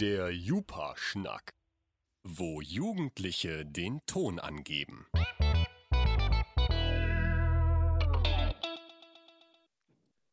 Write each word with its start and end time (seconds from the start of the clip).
Der 0.00 0.30
Jupa-Schnack, 0.30 1.50
wo 2.24 2.62
Jugendliche 2.62 3.66
den 3.66 4.00
Ton 4.06 4.38
angeben. 4.38 5.06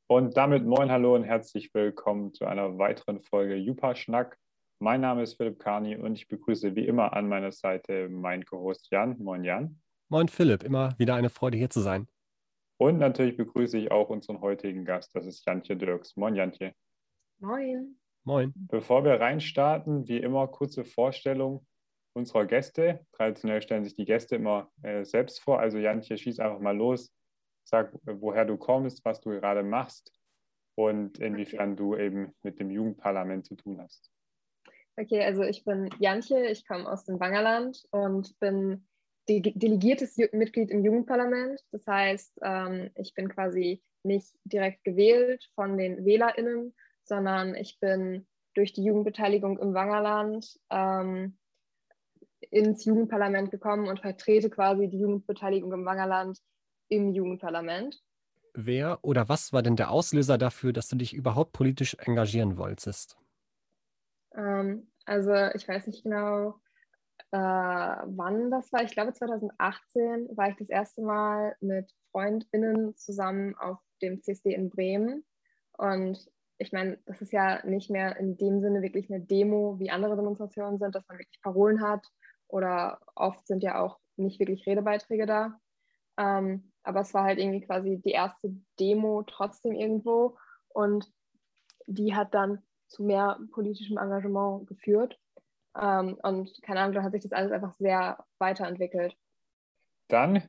Und 0.08 0.38
damit 0.38 0.66
moin, 0.66 0.90
hallo 0.90 1.16
und 1.16 1.26
herzlich 1.26 1.74
willkommen 1.74 2.34
zu 2.34 2.46
einer 2.46 2.78
weiteren 2.78 3.20
Folge 3.20 3.56
Jupa-Schnack. 3.58 4.38
Mein 4.80 5.02
Name 5.02 5.24
ist 5.24 5.34
Philipp 5.34 5.60
Karni 5.60 5.98
und 5.98 6.16
ich 6.16 6.30
begrüße 6.30 6.74
wie 6.78 6.88
immer 6.88 7.12
an 7.12 7.28
meiner 7.28 7.52
Seite 7.52 8.08
meinen 8.08 8.46
Co-Host 8.46 8.88
Jan. 8.90 9.18
Moin 9.20 9.44
Jan. 9.44 9.82
Moin 10.08 10.30
Philipp, 10.30 10.64
immer 10.64 10.98
wieder 10.98 11.16
eine 11.16 11.30
Freude 11.30 11.58
hier 11.58 11.70
zu 11.70 11.82
sein. 11.82 12.08
Und 12.78 13.00
natürlich 13.00 13.36
begrüße 13.36 13.78
ich 13.78 13.92
auch 13.92 14.08
unseren 14.08 14.40
heutigen 14.40 14.86
Gast, 14.86 15.14
das 15.14 15.26
ist 15.26 15.46
Jantje 15.46 15.76
Dirks. 15.76 16.16
Moin 16.16 16.36
Jantje. 16.36 16.74
Moin. 17.40 17.98
Moin. 18.28 18.52
Bevor 18.58 19.06
wir 19.06 19.22
reinstarten, 19.22 20.06
wie 20.10 20.18
immer 20.18 20.50
kurze 20.50 20.84
Vorstellung 20.84 21.66
unserer 22.12 22.46
Gäste. 22.46 23.00
Traditionell 23.14 23.62
stellen 23.62 23.86
sich 23.86 23.96
die 23.96 24.04
Gäste 24.04 24.36
immer 24.36 24.70
äh, 24.84 25.06
selbst 25.06 25.40
vor. 25.40 25.62
Also 25.62 25.78
Jantje, 25.78 26.18
schieß 26.18 26.42
einfach 26.42 26.60
mal 26.60 26.76
los. 26.76 27.16
Sag, 27.64 27.98
woher 28.04 28.44
du 28.44 28.58
kommst, 28.58 29.06
was 29.06 29.22
du 29.22 29.30
gerade 29.30 29.64
machst 29.64 30.12
und 30.76 31.20
inwiefern 31.20 31.78
du 31.78 31.96
eben 31.96 32.36
mit 32.44 32.60
dem 32.60 32.70
Jugendparlament 32.70 33.46
zu 33.46 33.56
tun 33.56 33.80
hast. 33.82 34.12
Okay, 34.98 35.24
also 35.24 35.44
ich 35.44 35.64
bin 35.64 35.90
Jantje, 35.98 36.52
ich 36.52 36.68
komme 36.68 36.92
aus 36.92 37.06
dem 37.06 37.22
Wangerland 37.22 37.82
und 37.92 38.38
bin 38.42 38.86
delegiertes 39.30 40.18
Mitglied 40.34 40.70
im 40.70 40.84
Jugendparlament. 40.84 41.64
Das 41.72 41.88
heißt, 41.88 42.40
ähm, 42.44 42.92
ich 42.96 43.14
bin 43.14 43.30
quasi 43.30 43.82
nicht 44.04 44.36
direkt 44.44 44.84
gewählt 44.84 45.50
von 45.56 45.78
den 45.78 46.04
WählerInnen, 46.04 46.74
sondern 47.08 47.56
ich 47.56 47.80
bin 47.80 48.28
durch 48.54 48.74
die 48.74 48.84
Jugendbeteiligung 48.84 49.60
im 49.60 49.74
Wangerland 49.74 50.60
ähm, 50.70 51.38
ins 52.40 52.86
Jugendparlament 52.86 53.52
gekommen 53.52 53.88
und 53.88 54.00
vertrete 54.00 54.50
quasi 54.50 54.88
die 54.88 55.00
Jugendbeteiligung 55.00 55.72
im 55.74 55.86
Wangerland 55.86 56.40
im 56.90 57.14
Jugendparlament. 57.14 58.02
Wer 58.54 59.04
oder 59.04 59.30
was 59.30 59.54
war 59.54 59.62
denn 59.62 59.76
der 59.76 59.92
Auslöser 59.92 60.38
dafür, 60.38 60.74
dass 60.74 60.88
du 60.88 60.96
dich 60.96 61.14
überhaupt 61.14 61.54
politisch 61.54 61.96
engagieren 62.00 62.58
wolltest? 62.58 63.18
Ähm, 64.36 64.88
also 65.06 65.34
ich 65.54 65.68
weiß 65.68 65.88
nicht 65.88 66.04
genau, 66.04 66.60
äh, 67.32 67.38
wann 67.38 68.50
das 68.50 68.72
war. 68.72 68.84
Ich 68.84 68.92
glaube 68.92 69.14
2018 69.14 70.30
war 70.36 70.50
ich 70.50 70.56
das 70.58 70.70
erste 70.70 71.02
Mal 71.02 71.56
mit 71.60 71.92
FreundInnen 72.12 72.96
zusammen 72.96 73.56
auf 73.56 73.78
dem 74.02 74.22
CSD 74.22 74.54
in 74.54 74.70
Bremen. 74.70 75.26
Und 75.78 76.28
ich 76.58 76.72
meine, 76.72 76.98
das 77.06 77.22
ist 77.22 77.32
ja 77.32 77.64
nicht 77.66 77.90
mehr 77.90 78.18
in 78.18 78.38
dem 78.38 78.62
Sinne 78.62 78.82
wirklich 78.82 79.12
eine 79.12 79.22
Demo, 79.22 79.80
wie 79.80 79.92
andere 79.92 80.16
Demonstrationen 80.16 80.80
sind, 80.80 80.96
dass 80.96 81.08
man 81.08 81.20
wirklich 81.20 81.42
Parolen 81.42 81.82
hat 81.82 82.06
oder 82.48 83.00
oft 83.16 83.46
sind 83.46 83.64
ja 83.64 83.80
auch 83.82 84.00
nicht 84.16 84.40
wirklich 84.40 84.66
Redebeiträge 84.66 85.26
da. 85.26 85.60
Ähm, 86.18 86.72
aber 86.84 87.02
es 87.02 87.14
war 87.14 87.26
halt 87.26 87.38
irgendwie 87.38 87.62
quasi 87.62 88.02
die 88.04 88.12
erste 88.12 88.56
Demo 88.80 89.24
trotzdem 89.24 89.74
irgendwo 89.74 90.38
und 90.70 91.12
die 91.86 92.16
hat 92.16 92.34
dann 92.34 92.64
zu 92.88 93.04
mehr 93.04 93.40
politischem 93.52 93.98
Engagement 93.98 94.68
geführt. 94.68 95.20
Ähm, 95.80 96.18
und 96.24 96.52
keine 96.64 96.80
Ahnung, 96.80 96.96
da 96.96 97.04
hat 97.04 97.12
sich 97.12 97.24
das 97.24 97.34
alles 97.34 97.52
einfach 97.52 97.74
sehr 97.76 98.26
weiterentwickelt. 98.40 99.16
Dann 100.08 100.44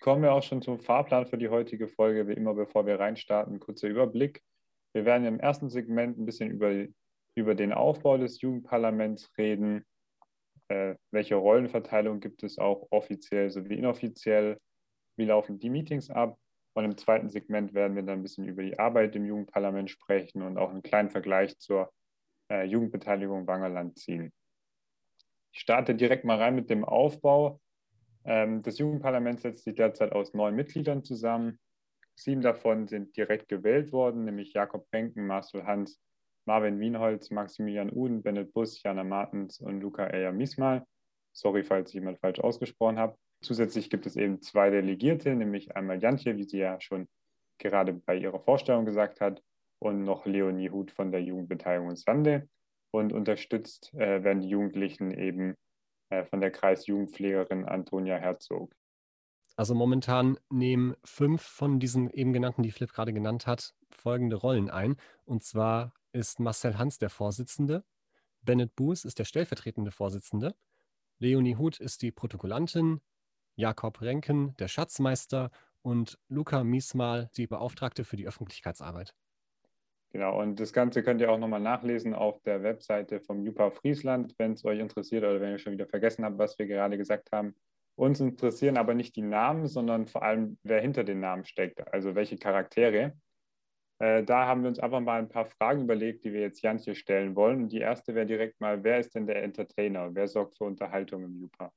kommen 0.00 0.22
wir 0.22 0.32
auch 0.32 0.42
schon 0.42 0.62
zum 0.62 0.78
Fahrplan 0.78 1.26
für 1.26 1.36
die 1.38 1.48
heutige 1.48 1.88
Folge. 1.88 2.26
Wie 2.28 2.32
immer, 2.32 2.54
bevor 2.54 2.86
wir 2.86 2.98
reinstarten, 2.98 3.60
kurzer 3.60 3.88
Überblick. 3.88 4.42
Wir 4.92 5.04
werden 5.04 5.26
im 5.26 5.40
ersten 5.40 5.70
Segment 5.70 6.18
ein 6.18 6.26
bisschen 6.26 6.50
über, 6.50 6.86
über 7.34 7.54
den 7.54 7.72
Aufbau 7.72 8.18
des 8.18 8.40
Jugendparlaments 8.40 9.30
reden. 9.38 9.84
Äh, 10.68 10.96
welche 11.10 11.36
Rollenverteilung 11.36 12.20
gibt 12.20 12.42
es 12.42 12.58
auch 12.58 12.86
offiziell 12.90 13.50
sowie 13.50 13.74
inoffiziell? 13.74 14.58
Wie 15.16 15.24
laufen 15.24 15.58
die 15.58 15.70
Meetings 15.70 16.10
ab? 16.10 16.38
Und 16.74 16.84
im 16.84 16.96
zweiten 16.96 17.28
Segment 17.28 17.74
werden 17.74 17.96
wir 17.96 18.02
dann 18.02 18.20
ein 18.20 18.22
bisschen 18.22 18.46
über 18.46 18.62
die 18.62 18.78
Arbeit 18.78 19.14
im 19.14 19.26
Jugendparlament 19.26 19.90
sprechen 19.90 20.42
und 20.42 20.56
auch 20.56 20.70
einen 20.70 20.82
kleinen 20.82 21.10
Vergleich 21.10 21.58
zur 21.58 21.92
äh, 22.50 22.64
Jugendbeteiligung 22.64 23.46
Wangerland 23.46 23.98
ziehen. 23.98 24.32
Ich 25.52 25.60
starte 25.60 25.94
direkt 25.94 26.24
mal 26.24 26.38
rein 26.38 26.54
mit 26.54 26.70
dem 26.70 26.84
Aufbau. 26.84 27.60
Ähm, 28.24 28.62
das 28.62 28.78
Jugendparlament 28.78 29.40
setzt 29.40 29.64
sich 29.64 29.74
derzeit 29.74 30.12
aus 30.12 30.32
neun 30.32 30.54
Mitgliedern 30.54 31.04
zusammen. 31.04 31.58
Sieben 32.14 32.42
davon 32.42 32.86
sind 32.86 33.16
direkt 33.16 33.48
gewählt 33.48 33.92
worden, 33.92 34.24
nämlich 34.24 34.52
Jakob 34.52 34.90
Benken, 34.90 35.26
Marcel 35.26 35.64
Hans, 35.64 36.00
Marvin 36.44 36.78
Wienholz, 36.80 37.30
Maximilian 37.30 37.90
Uden, 37.90 38.22
Bennett 38.22 38.52
Bus, 38.52 38.82
Jana 38.82 39.04
Martens 39.04 39.60
und 39.60 39.80
Luca 39.80 40.06
Eyer 40.06 40.32
Miesmal. 40.32 40.84
Sorry, 41.32 41.62
falls 41.62 41.90
ich 41.90 41.94
jemand 41.94 42.18
falsch 42.18 42.40
ausgesprochen 42.40 42.98
habe. 42.98 43.16
Zusätzlich 43.40 43.90
gibt 43.90 44.06
es 44.06 44.16
eben 44.16 44.40
zwei 44.40 44.70
Delegierte, 44.70 45.34
nämlich 45.34 45.74
einmal 45.76 46.00
Jantje, 46.00 46.36
wie 46.36 46.44
sie 46.44 46.58
ja 46.58 46.80
schon 46.80 47.08
gerade 47.58 47.92
bei 47.92 48.16
ihrer 48.16 48.40
Vorstellung 48.40 48.84
gesagt 48.84 49.20
hat, 49.20 49.42
und 49.82 50.04
noch 50.04 50.26
Leonie 50.26 50.70
Huth 50.70 50.92
von 50.92 51.10
der 51.10 51.22
Jugendbeteiligung 51.22 51.96
Sande 51.96 52.48
und 52.92 53.12
unterstützt 53.12 53.92
äh, 53.94 54.22
werden 54.22 54.40
die 54.40 54.48
Jugendlichen 54.48 55.10
eben 55.10 55.56
äh, 56.10 56.24
von 56.24 56.40
der 56.40 56.52
Kreisjugendpflegerin 56.52 57.64
Antonia 57.64 58.16
Herzog. 58.16 58.72
Also 59.56 59.74
momentan 59.74 60.38
nehmen 60.50 60.94
fünf 61.04 61.42
von 61.42 61.78
diesen 61.78 62.10
eben 62.10 62.32
genannten, 62.32 62.62
die 62.62 62.70
Philipp 62.70 62.92
gerade 62.92 63.12
genannt 63.12 63.46
hat, 63.46 63.74
folgende 63.90 64.36
Rollen 64.36 64.70
ein. 64.70 64.96
Und 65.24 65.44
zwar 65.44 65.92
ist 66.12 66.40
Marcel 66.40 66.78
Hans 66.78 66.98
der 66.98 67.10
Vorsitzende, 67.10 67.84
Bennett 68.42 68.74
Buß 68.74 69.04
ist 69.04 69.18
der 69.18 69.24
stellvertretende 69.24 69.90
Vorsitzende, 69.90 70.54
Leonie 71.18 71.56
Huth 71.56 71.78
ist 71.78 72.02
die 72.02 72.10
Protokollantin, 72.10 73.00
Jakob 73.54 74.00
Renken 74.00 74.56
der 74.56 74.68
Schatzmeister 74.68 75.50
und 75.82 76.18
Luca 76.28 76.64
Miesmal 76.64 77.30
die 77.36 77.46
Beauftragte 77.46 78.04
für 78.04 78.16
die 78.16 78.26
Öffentlichkeitsarbeit. 78.26 79.14
Genau, 80.10 80.38
und 80.40 80.60
das 80.60 80.72
Ganze 80.72 81.02
könnt 81.02 81.20
ihr 81.20 81.30
auch 81.30 81.38
nochmal 81.38 81.60
nachlesen 81.60 82.14
auf 82.14 82.42
der 82.42 82.62
Webseite 82.62 83.20
vom 83.20 83.44
Jupa 83.44 83.70
Friesland, 83.70 84.34
wenn 84.38 84.52
es 84.52 84.64
euch 84.64 84.78
interessiert 84.78 85.24
oder 85.24 85.40
wenn 85.40 85.52
ihr 85.52 85.58
schon 85.58 85.72
wieder 85.72 85.86
vergessen 85.86 86.24
habt, 86.24 86.38
was 86.38 86.58
wir 86.58 86.66
gerade 86.66 86.98
gesagt 86.98 87.30
haben. 87.32 87.54
Uns 87.94 88.20
interessieren 88.20 88.76
aber 88.76 88.94
nicht 88.94 89.16
die 89.16 89.22
Namen, 89.22 89.66
sondern 89.66 90.06
vor 90.06 90.22
allem, 90.22 90.58
wer 90.62 90.80
hinter 90.80 91.04
den 91.04 91.20
Namen 91.20 91.44
steckt, 91.44 91.86
also 91.92 92.14
welche 92.14 92.38
Charaktere. 92.38 93.12
Äh, 93.98 94.24
da 94.24 94.46
haben 94.46 94.62
wir 94.62 94.68
uns 94.68 94.78
einfach 94.78 95.00
mal 95.00 95.18
ein 95.18 95.28
paar 95.28 95.46
Fragen 95.46 95.82
überlegt, 95.82 96.24
die 96.24 96.32
wir 96.32 96.40
jetzt 96.40 96.62
Jantje 96.62 96.94
stellen 96.94 97.36
wollen. 97.36 97.62
Und 97.62 97.68
die 97.72 97.80
erste 97.80 98.14
wäre 98.14 98.26
direkt 98.26 98.60
mal, 98.60 98.82
wer 98.82 98.98
ist 98.98 99.14
denn 99.14 99.26
der 99.26 99.42
Entertainer? 99.42 100.14
Wer 100.14 100.26
sorgt 100.26 100.56
für 100.56 100.64
Unterhaltung 100.64 101.22
im 101.24 101.40
Jupa? 101.40 101.72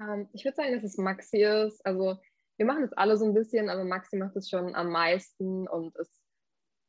Ähm, 0.00 0.28
ich 0.32 0.44
würde 0.44 0.56
sagen, 0.56 0.72
dass 0.74 0.84
es 0.84 0.96
Maxi 0.96 1.42
ist. 1.42 1.84
Also 1.84 2.16
wir 2.56 2.66
machen 2.66 2.82
das 2.82 2.92
alle 2.92 3.16
so 3.16 3.24
ein 3.24 3.34
bisschen, 3.34 3.68
aber 3.68 3.84
Maxi 3.84 4.16
macht 4.16 4.36
es 4.36 4.48
schon 4.48 4.74
am 4.74 4.90
meisten 4.90 5.66
und 5.68 5.94
ist 5.96 6.20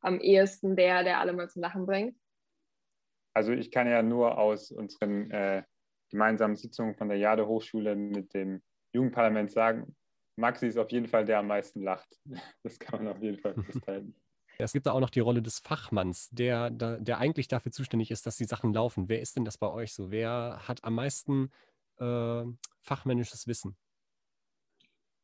am 0.01 0.19
ehesten 0.19 0.75
der, 0.75 1.03
der 1.03 1.19
alle 1.19 1.33
mal 1.33 1.49
zum 1.49 1.61
Lachen 1.61 1.85
bringt? 1.85 2.17
Also 3.33 3.53
ich 3.53 3.71
kann 3.71 3.88
ja 3.88 4.01
nur 4.01 4.38
aus 4.38 4.71
unseren 4.71 5.31
äh, 5.31 5.63
gemeinsamen 6.11 6.55
Sitzungen 6.55 6.95
von 6.95 7.09
der 7.09 7.17
Jade 7.17 7.47
Hochschule 7.47 7.95
mit 7.95 8.33
dem 8.33 8.61
Jugendparlament 8.94 9.51
sagen, 9.51 9.95
Maxi 10.35 10.67
ist 10.67 10.77
auf 10.77 10.91
jeden 10.91 11.07
Fall 11.07 11.22
der, 11.22 11.35
der 11.35 11.39
am 11.39 11.47
meisten 11.47 11.81
lacht. 11.81 12.19
Das 12.63 12.77
kann 12.77 13.03
man 13.03 13.13
auf 13.13 13.22
jeden 13.22 13.39
Fall 13.39 13.55
festhalten. 13.55 14.16
Es 14.57 14.73
gibt 14.73 14.85
da 14.85 14.91
auch 14.91 15.00
noch 15.00 15.09
die 15.09 15.21
Rolle 15.21 15.41
des 15.41 15.57
Fachmanns, 15.57 16.29
der, 16.29 16.69
der 16.69 17.17
eigentlich 17.17 17.47
dafür 17.47 17.71
zuständig 17.71 18.11
ist, 18.11 18.27
dass 18.27 18.35
die 18.35 18.45
Sachen 18.45 18.73
laufen. 18.73 19.09
Wer 19.09 19.19
ist 19.19 19.35
denn 19.35 19.45
das 19.45 19.57
bei 19.57 19.67
euch 19.67 19.91
so? 19.91 20.11
Wer 20.11 20.61
hat 20.67 20.83
am 20.83 20.94
meisten 20.94 21.50
äh, 21.97 22.44
fachmännisches 22.81 23.47
Wissen? 23.47 23.75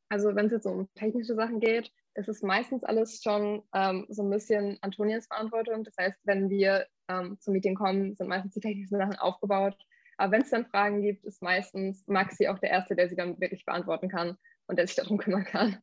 Also 0.09 0.35
wenn 0.35 0.47
es 0.47 0.53
jetzt 0.53 0.65
um 0.65 0.91
technische 0.95 1.35
Sachen 1.35 1.59
geht, 1.59 1.91
ist 2.15 2.29
es 2.29 2.41
meistens 2.41 2.83
alles 2.83 3.21
schon 3.21 3.61
ähm, 3.73 4.05
so 4.09 4.23
ein 4.23 4.29
bisschen 4.31 4.79
Antonias 4.81 5.27
Verantwortung. 5.27 5.83
Das 5.83 5.93
heißt, 5.99 6.19
wenn 6.23 6.49
wir 6.49 6.87
ähm, 7.07 7.37
zum 7.39 7.53
Meeting 7.53 7.75
kommen, 7.75 8.15
sind 8.15 8.27
meistens 8.27 8.53
die 8.53 8.59
technischen 8.59 8.97
Sachen 8.97 9.17
aufgebaut. 9.17 9.77
Aber 10.17 10.31
wenn 10.31 10.41
es 10.41 10.49
dann 10.49 10.65
Fragen 10.65 11.01
gibt, 11.01 11.25
ist 11.25 11.41
meistens 11.41 12.05
Maxi 12.07 12.47
auch 12.47 12.59
der 12.59 12.71
Erste, 12.71 12.95
der 12.95 13.07
sie 13.07 13.15
dann 13.15 13.39
wirklich 13.39 13.65
beantworten 13.65 14.09
kann 14.09 14.37
und 14.67 14.77
der 14.77 14.87
sich 14.87 14.95
darum 14.95 15.17
kümmern 15.17 15.45
kann. 15.45 15.77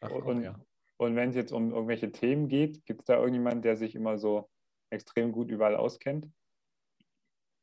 Ach, 0.00 0.10
und, 0.10 0.42
ja. 0.42 0.58
und 0.96 1.16
wenn 1.16 1.30
es 1.30 1.36
jetzt 1.36 1.52
um 1.52 1.72
irgendwelche 1.72 2.10
Themen 2.10 2.48
geht, 2.48 2.84
gibt 2.86 3.00
es 3.00 3.06
da 3.06 3.16
irgendjemanden, 3.16 3.62
der 3.62 3.76
sich 3.76 3.94
immer 3.94 4.18
so 4.18 4.48
extrem 4.90 5.32
gut 5.32 5.50
überall 5.50 5.76
auskennt? 5.76 6.28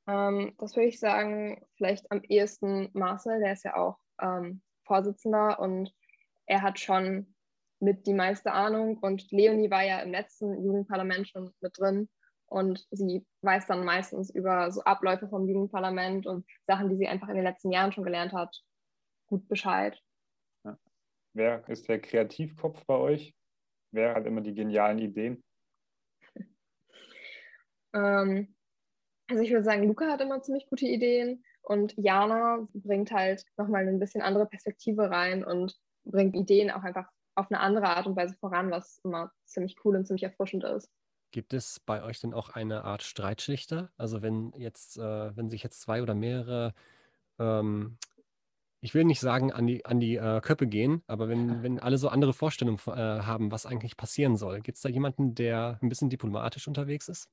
Ähm, 0.07 0.53
das 0.57 0.75
würde 0.75 0.89
ich 0.89 1.00
sagen, 1.00 1.65
vielleicht 1.75 2.12
am 2.12 2.21
ehesten 2.23 2.89
Marcel, 2.94 3.39
der 3.39 3.53
ist 3.53 3.63
ja 3.63 3.75
auch 3.75 3.97
ähm, 4.21 4.62
Vorsitzender 4.85 5.59
und 5.59 5.94
er 6.45 6.62
hat 6.62 6.79
schon 6.79 7.35
mit 7.79 8.06
die 8.06 8.13
meiste 8.13 8.51
Ahnung. 8.51 8.97
Und 8.97 9.31
Leonie 9.31 9.71
war 9.71 9.83
ja 9.83 10.00
im 10.01 10.12
letzten 10.12 10.63
Jugendparlament 10.63 11.27
schon 11.27 11.53
mit 11.62 11.77
drin. 11.77 12.09
Und 12.51 12.86
sie 12.92 13.25
weiß 13.44 13.68
dann 13.68 13.86
meistens 13.86 14.30
über 14.30 14.74
so 14.74 14.83
Abläufe 14.83 15.30
vom 15.30 15.48
Jugendparlament 15.48 16.27
und 16.27 16.45
Sachen, 16.68 16.89
die 16.89 16.98
sie 16.98 17.07
einfach 17.07 17.30
in 17.30 17.36
den 17.36 17.45
letzten 17.45 17.71
Jahren 17.71 17.94
schon 17.94 18.03
gelernt 18.03 18.33
hat, 18.33 18.62
gut 19.27 19.48
Bescheid. 19.48 19.98
Ja. 20.65 20.77
Wer 21.33 21.65
ist 21.69 21.88
der 21.88 22.01
Kreativkopf 22.01 22.83
bei 22.86 22.95
euch? 22.95 23.33
Wer 23.92 24.15
hat 24.15 24.25
immer 24.25 24.42
die 24.42 24.53
genialen 24.53 25.00
Ideen? 25.00 25.42
ähm, 27.94 28.54
Also 29.30 29.44
ich 29.44 29.51
würde 29.51 29.63
sagen, 29.63 29.88
Luca 29.88 30.12
hat 30.12 30.19
immer 30.19 30.42
ziemlich 30.42 30.68
gute 30.68 30.88
Ideen 30.88 31.45
und 31.62 31.94
Jana 31.95 32.68
bringt 32.74 33.13
halt 33.13 33.45
nochmal 33.56 33.88
ein 33.88 34.00
bisschen 34.00 34.21
andere 34.21 34.45
Perspektive 34.45 35.09
rein 35.09 35.45
und 35.45 35.80
bringt 36.04 36.36
Ideen 36.36 36.69
auch 36.69 36.83
einfach 36.83 37.07
auf 37.36 37.50
eine 37.50 37.62
andere 37.62 37.88
Art 37.95 38.07
und 38.07 38.18
Weise 38.18 38.36
voran, 38.42 38.71
was 38.71 39.00
immer 39.06 39.31
ziemlich 39.45 39.77
cool 39.86 39.95
und 39.95 40.06
ziemlich 40.06 40.24
erfrischend 40.24 40.65
ist. 40.65 40.92
Gibt 41.31 41.54
es 41.54 41.80
bei 41.80 42.04
euch 42.04 42.19
denn 42.19 42.33
auch 42.33 42.50
eine 42.50 42.83
Art 42.83 43.04
Streitschlichter? 43.04 43.92
Also 43.98 44.22
wenn 44.22 44.51
jetzt, 44.57 44.98
äh, 44.98 45.36
wenn 45.36 45.50
sich 45.50 45.63
jetzt 45.63 45.81
zwei 45.81 46.01
oder 46.01 46.13
mehrere, 46.13 46.74
ähm, 47.39 47.98
ich 48.81 48.94
will 48.94 49.06
nicht 49.06 49.19
sagen 49.19 49.51
an 49.51 49.66
die, 49.66 49.86
an 49.86 50.00
die 50.00 50.18
äh, 50.18 50.42
Köppe 50.42 50.68
gehen, 50.68 51.04
aber 51.07 51.30
wenn, 51.30 51.38
wenn 51.63 51.80
alle 51.80 51.98
so 51.98 52.10
andere 52.10 52.33
Vorstellungen 52.33 52.80
äh, 52.88 52.92
haben, 52.92 53.51
was 53.51 53.66
eigentlich 53.66 53.95
passieren 53.95 54.36
soll, 54.36 54.62
gibt 54.62 54.75
es 54.75 54.81
da 54.81 54.89
jemanden, 54.89 55.36
der 55.36 55.80
ein 55.81 55.89
bisschen 55.89 56.10
diplomatisch 56.10 56.68
unterwegs 56.68 57.07
ist? 57.07 57.30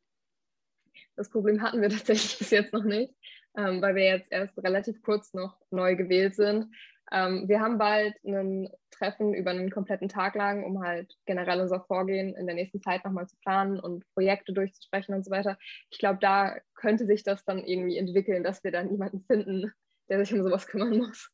Das 1.16 1.28
Problem 1.28 1.62
hatten 1.62 1.80
wir 1.80 1.88
tatsächlich 1.90 2.38
bis 2.38 2.50
jetzt 2.50 2.72
noch 2.72 2.84
nicht, 2.84 3.12
ähm, 3.56 3.82
weil 3.82 3.96
wir 3.96 4.04
jetzt 4.04 4.30
erst 4.30 4.56
relativ 4.58 5.02
kurz 5.02 5.34
noch 5.34 5.60
neu 5.70 5.96
gewählt 5.96 6.36
sind. 6.36 6.72
Ähm, 7.12 7.48
wir 7.48 7.60
haben 7.60 7.78
bald 7.78 8.14
ein 8.24 8.68
Treffen 8.90 9.34
über 9.34 9.50
einen 9.50 9.70
kompletten 9.70 10.08
Tag 10.08 10.34
lang, 10.34 10.64
um 10.64 10.82
halt 10.82 11.14
generell 11.26 11.60
unser 11.60 11.80
Vorgehen 11.80 12.34
in 12.34 12.46
der 12.46 12.54
nächsten 12.54 12.80
Zeit 12.80 13.04
nochmal 13.04 13.26
zu 13.26 13.36
planen 13.38 13.80
und 13.80 14.04
Projekte 14.14 14.52
durchzusprechen 14.52 15.14
und 15.14 15.24
so 15.24 15.30
weiter. 15.30 15.56
Ich 15.90 15.98
glaube, 15.98 16.18
da 16.20 16.56
könnte 16.74 17.06
sich 17.06 17.22
das 17.22 17.44
dann 17.44 17.58
irgendwie 17.58 17.96
entwickeln, 17.96 18.42
dass 18.44 18.62
wir 18.64 18.72
dann 18.72 18.90
jemanden 18.90 19.24
finden, 19.24 19.72
der 20.08 20.24
sich 20.24 20.34
um 20.34 20.42
sowas 20.42 20.66
kümmern 20.66 20.98
muss. 20.98 21.30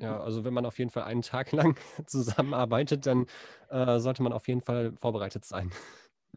Ja, 0.00 0.20
also 0.20 0.44
wenn 0.44 0.52
man 0.52 0.66
auf 0.66 0.78
jeden 0.78 0.90
Fall 0.90 1.04
einen 1.04 1.22
Tag 1.22 1.52
lang 1.52 1.76
zusammenarbeitet, 2.06 3.06
dann 3.06 3.26
äh, 3.70 3.98
sollte 3.98 4.22
man 4.22 4.32
auf 4.32 4.48
jeden 4.48 4.60
Fall 4.62 4.92
vorbereitet 5.00 5.44
sein. 5.44 5.70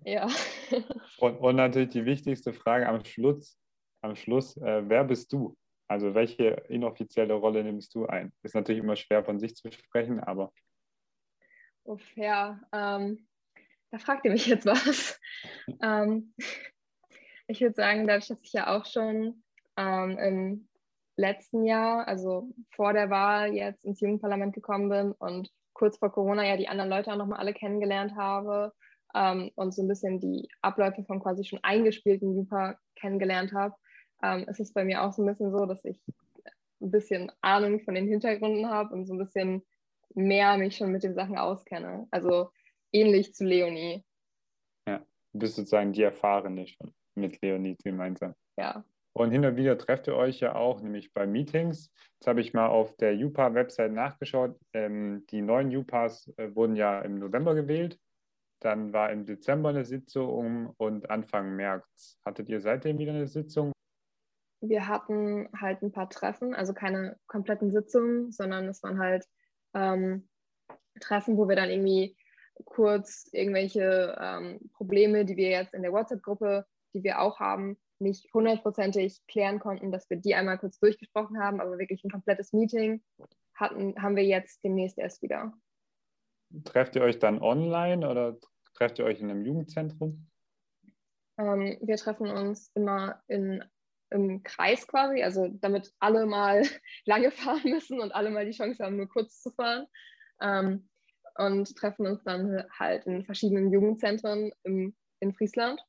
Ja. 0.04 0.28
und, 1.18 1.38
und, 1.38 1.56
natürlich 1.56 1.90
die 1.90 2.06
wichtigste 2.06 2.54
Frage 2.54 2.88
am 2.88 3.04
Schluss, 3.04 3.58
am 4.02 4.16
Schluss, 4.16 4.56
äh, 4.58 4.84
wer 4.88 5.04
bist 5.04 5.34
du? 5.34 5.58
Also 5.90 6.14
welche 6.14 6.50
inoffizielle 6.70 7.34
Rolle 7.34 7.64
nimmst 7.64 7.96
du 7.96 8.06
ein? 8.06 8.32
Ist 8.44 8.54
natürlich 8.54 8.84
immer 8.84 8.96
schwer 8.96 9.24
von 9.24 9.40
sich 9.40 9.56
zu 9.56 9.72
sprechen, 9.72 10.20
aber. 10.20 10.54
Uff, 11.84 12.16
ja, 12.16 12.62
ähm, 12.72 13.28
da 13.90 13.98
fragt 13.98 14.24
ihr 14.26 14.32
mich 14.32 14.46
jetzt 14.46 14.68
was. 14.68 15.20
ähm, 15.82 16.34
ich 17.48 17.62
würde 17.62 17.74
sagen, 17.74 18.06
dadurch, 18.06 18.28
dass 18.28 18.40
ich 18.44 18.54
ja 18.54 18.78
auch 18.78 18.86
schon 18.86 19.44
ähm, 19.78 20.18
im 20.20 20.70
letzten 21.18 21.66
Jahr, 21.66 22.08
also 22.08 22.54
vor 22.76 22.94
der 22.94 23.10
Wahl 23.10 23.56
jetzt 23.56 23.84
ins 23.84 24.00
Jugendparlament 24.00 24.54
gekommen 24.54 24.90
bin 24.90 25.12
und 25.14 25.50
kurz 25.74 25.98
vor 25.98 26.12
Corona 26.12 26.46
ja 26.46 26.56
die 26.56 26.68
anderen 26.68 26.92
Leute 26.92 27.12
auch 27.12 27.18
nochmal 27.18 27.40
alle 27.40 27.54
kennengelernt 27.54 28.16
habe 28.16 28.74
ähm, 29.16 29.50
und 29.56 29.74
so 29.74 29.82
ein 29.82 29.88
bisschen 29.88 30.20
die 30.20 30.48
Abläufe 30.62 31.04
von 31.04 31.20
quasi 31.20 31.44
schon 31.44 31.60
eingespielten 31.64 32.36
Jupa 32.36 32.78
kennengelernt 32.96 33.54
habe, 33.54 33.74
ähm, 34.24 34.46
ist 34.48 34.60
es 34.60 34.74
bei 34.74 34.84
mir 34.84 35.04
auch 35.04 35.14
so 35.14 35.24
ein 35.24 35.28
bisschen 35.28 35.52
so, 35.52 35.66
dass 35.66 35.84
ich 35.86 36.00
ein 36.82 36.92
bisschen 36.92 37.32
Ahnung 37.42 37.80
von 37.82 37.96
den 37.96 38.08
Hintergründen 38.08 38.70
habe 38.70 38.94
und 38.94 39.06
so 39.06 39.14
ein 39.14 39.20
bisschen 39.20 39.64
mehr 40.16 40.58
mich 40.58 40.78
schon 40.78 40.92
mit 40.92 41.04
den 41.04 41.14
Sachen 41.14 41.38
auskenne. 41.38 42.08
Also 42.12 42.52
ähnlich 42.92 43.34
zu 43.34 43.46
Leonie. 43.46 44.04
Ja, 44.88 45.00
du 45.34 45.40
bist 45.40 45.56
sozusagen 45.56 45.94
die 45.94 46.04
Erfahrene 46.04 46.68
schon 46.68 46.94
mit 47.16 47.42
Leonie 47.42 47.76
gemeinsam. 47.84 48.34
Ja. 48.58 48.84
Und 49.14 49.32
hin 49.32 49.44
und 49.44 49.58
wieder 49.58 49.78
trefft 49.78 50.08
ihr 50.08 50.16
euch 50.16 50.40
ja 50.40 50.56
auch, 50.56 50.82
nämlich 50.82 51.14
bei 51.14 51.28
Meetings. 51.28 51.92
Jetzt 52.14 52.28
habe 52.28 52.42
ich 52.42 52.54
mal 52.54 52.68
auf 52.68 52.96
der 52.98 53.14
UPA-Website 53.14 53.92
nachgeschaut. 53.92 54.58
Ähm, 54.74 55.26
die 55.30 55.42
neuen 55.42 55.76
UPAs 55.76 56.32
äh, 56.38 56.56
wurden 56.56 56.76
ja 56.76 57.02
im 57.02 57.20
November 57.20 57.56
gewählt. 57.56 58.00
Dann 58.62 58.94
war 58.94 59.12
im 59.12 59.26
Dezember 59.26 59.70
eine 59.70 59.86
Sitzung 59.86 60.74
und 60.78 61.10
Anfang 61.10 61.56
März. 61.56 62.20
Hattet 62.26 62.50
ihr 62.50 62.62
seitdem 62.62 62.98
wieder 62.98 63.14
eine 63.14 63.28
Sitzung? 63.28 63.72
Wir 64.62 64.88
hatten 64.88 65.50
halt 65.60 65.82
ein 65.82 65.92
paar 65.92 66.10
Treffen, 66.10 66.54
also 66.54 66.74
keine 66.74 67.18
kompletten 67.28 67.72
Sitzungen, 67.72 68.32
sondern 68.32 68.68
es 68.68 68.84
waren 68.84 69.00
halt 69.00 69.26
ähm, 69.74 70.28
Treffen, 71.00 71.38
wo 71.38 71.48
wir 71.48 71.56
dann 71.56 71.70
irgendwie 71.70 72.18
kurz 72.66 73.30
irgendwelche 73.32 74.18
ähm, 74.20 74.60
Probleme, 74.74 75.26
die 75.26 75.38
wir 75.38 75.50
jetzt 75.50 75.74
in 75.74 75.82
der 75.82 75.94
WhatsApp-Gruppe, 75.94 76.66
die 76.94 77.04
wir 77.04 77.22
auch 77.22 77.40
haben, 77.40 77.78
nicht 78.00 78.34
hundertprozentig 78.34 79.22
klären 79.28 79.60
konnten, 79.60 79.92
dass 79.92 80.10
wir 80.10 80.18
die 80.18 80.36
einmal 80.36 80.58
kurz 80.58 80.80
durchgesprochen 80.80 81.40
haben, 81.40 81.62
aber 81.62 81.78
wirklich 81.78 82.04
ein 82.04 82.12
komplettes 82.12 82.54
Meeting 82.54 83.02
hatten, 83.54 84.02
haben 84.02 84.16
wir 84.16 84.24
jetzt 84.24 84.64
demnächst 84.64 84.98
erst 84.98 85.22
wieder. 85.22 85.54
Trefft 86.64 86.96
ihr 86.96 87.04
euch 87.04 87.20
dann 87.20 87.42
online 87.42 88.10
oder 88.10 88.38
trefft 88.74 89.00
ihr 89.00 89.06
euch 89.06 89.20
in 89.20 89.30
einem 89.30 89.46
Jugendzentrum? 89.46 90.28
Ähm, 91.38 91.78
wir 91.82 91.98
treffen 91.98 92.30
uns 92.30 92.72
immer 92.74 93.22
in 93.28 93.64
im 94.12 94.44
Kreis 94.44 94.88
quasi, 94.88 95.24
also 95.24 95.48
damit 95.48 95.92
alle 96.00 96.26
mal 96.26 96.64
lange 97.06 97.32
fahren 97.32 97.62
müssen 97.66 98.00
und 98.00 98.14
alle 98.14 98.32
mal 98.32 98.46
die 98.46 98.58
Chance 98.58 98.84
haben, 98.84 98.98
nur 98.98 99.10
kurz 99.10 99.42
zu 99.42 99.52
fahren. 99.52 99.88
Ähm, 100.42 100.90
und 101.36 101.74
treffen 101.78 102.06
uns 102.06 102.24
dann 102.24 102.66
halt 102.78 103.06
in 103.06 103.24
verschiedenen 103.24 103.72
Jugendzentren 103.72 104.52
im, 104.64 104.94
in 105.22 105.34
Friesland. 105.34 105.82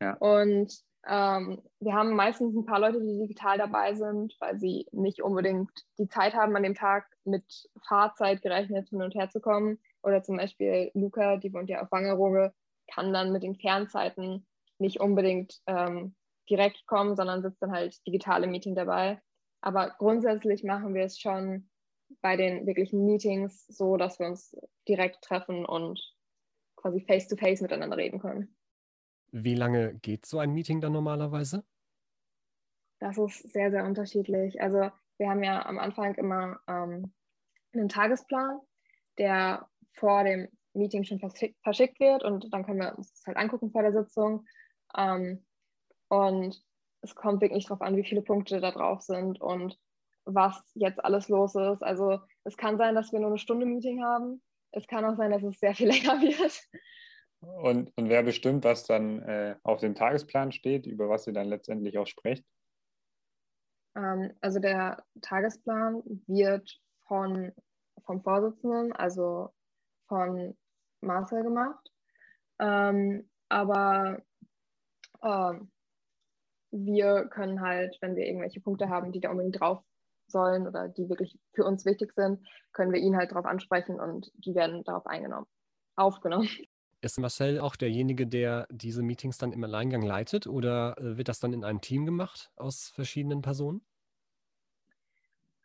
Ja. 0.00 0.14
Und 0.14 0.72
ähm, 1.08 1.60
wir 1.80 1.94
haben 1.94 2.14
meistens 2.14 2.54
ein 2.54 2.64
paar 2.64 2.78
Leute, 2.78 3.00
die 3.00 3.18
digital 3.18 3.58
dabei 3.58 3.94
sind, 3.94 4.36
weil 4.38 4.58
sie 4.58 4.86
nicht 4.92 5.20
unbedingt 5.20 5.70
die 5.98 6.08
Zeit 6.08 6.34
haben, 6.34 6.54
an 6.54 6.62
dem 6.62 6.76
Tag 6.76 7.06
mit 7.24 7.68
Fahrzeit 7.86 8.42
gerechnet 8.42 8.90
hin 8.90 9.02
und 9.02 9.14
her 9.14 9.28
zu 9.28 9.40
kommen. 9.40 9.80
Oder 10.02 10.22
zum 10.22 10.36
Beispiel 10.36 10.90
Luca, 10.94 11.36
die 11.36 11.52
wohnt 11.52 11.68
ja 11.68 11.82
auf 11.82 11.90
Wangerooge, 11.90 12.52
kann 12.92 13.12
dann 13.12 13.32
mit 13.32 13.42
den 13.42 13.56
Fernzeiten 13.56 14.46
nicht 14.78 15.00
unbedingt 15.00 15.60
ähm, 15.66 16.14
direkt 16.48 16.86
kommen, 16.86 17.16
sondern 17.16 17.42
sitzt 17.42 17.62
dann 17.62 17.72
halt 17.72 18.04
digital 18.06 18.44
im 18.44 18.50
Meeting 18.50 18.74
dabei. 18.74 19.20
Aber 19.60 19.94
grundsätzlich 19.98 20.64
machen 20.64 20.94
wir 20.94 21.04
es 21.04 21.18
schon 21.18 21.70
bei 22.20 22.36
den 22.36 22.66
wirklichen 22.66 23.04
Meetings 23.06 23.66
so, 23.66 23.96
dass 23.96 24.18
wir 24.18 24.26
uns 24.26 24.56
direkt 24.88 25.22
treffen 25.22 25.64
und 25.64 26.00
quasi 26.76 27.00
face-to-face 27.00 27.60
-face 27.60 27.62
miteinander 27.62 27.96
reden 27.96 28.20
können. 28.20 28.54
Wie 29.30 29.54
lange 29.54 29.94
geht 29.94 30.26
so 30.26 30.38
ein 30.38 30.52
Meeting 30.52 30.80
dann 30.80 30.92
normalerweise? 30.92 31.64
Das 32.98 33.18
ist 33.18 33.52
sehr, 33.52 33.70
sehr 33.70 33.84
unterschiedlich. 33.84 34.60
Also 34.60 34.90
wir 35.18 35.30
haben 35.30 35.42
ja 35.42 35.64
am 35.64 35.78
Anfang 35.78 36.14
immer 36.16 36.60
ähm, 36.68 37.12
einen 37.72 37.88
Tagesplan, 37.88 38.60
der 39.18 39.68
vor 39.94 40.24
dem 40.24 40.48
Meeting 40.74 41.04
schon 41.04 41.18
verschickt 41.18 42.00
wird 42.00 42.24
und 42.24 42.52
dann 42.52 42.64
können 42.64 42.80
wir 42.80 42.96
uns 42.96 43.12
das 43.12 43.26
halt 43.26 43.36
angucken 43.36 43.70
vor 43.70 43.82
der 43.82 43.92
Sitzung. 43.92 44.46
Ähm, 44.96 45.44
und 46.12 46.62
es 47.00 47.14
kommt 47.14 47.40
wirklich 47.40 47.64
darauf 47.64 47.80
an, 47.80 47.96
wie 47.96 48.04
viele 48.04 48.20
Punkte 48.20 48.60
da 48.60 48.70
drauf 48.70 49.00
sind 49.00 49.40
und 49.40 49.78
was 50.26 50.62
jetzt 50.74 51.02
alles 51.02 51.30
los 51.30 51.54
ist. 51.54 51.82
Also 51.82 52.20
es 52.44 52.58
kann 52.58 52.76
sein, 52.76 52.94
dass 52.94 53.12
wir 53.12 53.18
nur 53.18 53.30
eine 53.30 53.38
Stunde 53.38 53.64
Meeting 53.64 54.04
haben. 54.04 54.42
Es 54.72 54.86
kann 54.86 55.06
auch 55.06 55.16
sein, 55.16 55.30
dass 55.30 55.42
es 55.42 55.58
sehr 55.58 55.74
viel 55.74 55.88
länger 55.90 56.20
wird. 56.20 56.68
Und, 57.40 57.96
und 57.96 58.10
wer 58.10 58.22
bestimmt, 58.22 58.62
was 58.62 58.84
dann 58.84 59.22
äh, 59.22 59.56
auf 59.62 59.80
dem 59.80 59.94
Tagesplan 59.94 60.52
steht, 60.52 60.86
über 60.86 61.08
was 61.08 61.26
ihr 61.26 61.32
dann 61.32 61.48
letztendlich 61.48 61.96
auch 61.96 62.06
sprecht? 62.06 62.44
Ähm, 63.96 64.36
also 64.42 64.60
der 64.60 65.02
Tagesplan 65.22 66.02
wird 66.26 66.78
von, 67.06 67.52
vom 68.04 68.22
Vorsitzenden, 68.22 68.92
also 68.92 69.48
von 70.08 70.58
Marcel 71.00 71.42
gemacht. 71.42 71.90
Ähm, 72.60 73.30
aber 73.48 74.22
ähm, 75.22 75.70
wir 76.72 77.26
können 77.26 77.60
halt, 77.60 77.96
wenn 78.00 78.16
wir 78.16 78.26
irgendwelche 78.26 78.60
Punkte 78.60 78.88
haben, 78.88 79.12
die 79.12 79.20
da 79.20 79.30
unbedingt 79.30 79.60
drauf 79.60 79.84
sollen 80.26 80.66
oder 80.66 80.88
die 80.88 81.08
wirklich 81.08 81.38
für 81.52 81.64
uns 81.64 81.84
wichtig 81.84 82.12
sind, 82.14 82.40
können 82.72 82.92
wir 82.92 83.00
ihn 83.00 83.16
halt 83.16 83.30
darauf 83.30 83.44
ansprechen 83.44 84.00
und 84.00 84.32
die 84.34 84.54
werden 84.54 84.82
darauf 84.84 85.06
eingenommen, 85.06 85.46
aufgenommen. 85.94 86.48
Ist 87.02 87.18
Marcel 87.18 87.58
auch 87.58 87.76
derjenige, 87.76 88.26
der 88.26 88.66
diese 88.70 89.02
Meetings 89.02 89.36
dann 89.36 89.52
im 89.52 89.64
Alleingang 89.64 90.02
leitet 90.02 90.46
oder 90.46 90.96
äh, 90.98 91.16
wird 91.16 91.28
das 91.28 91.40
dann 91.40 91.52
in 91.52 91.64
einem 91.64 91.80
Team 91.80 92.06
gemacht 92.06 92.50
aus 92.56 92.88
verschiedenen 92.94 93.42
Personen? 93.42 93.84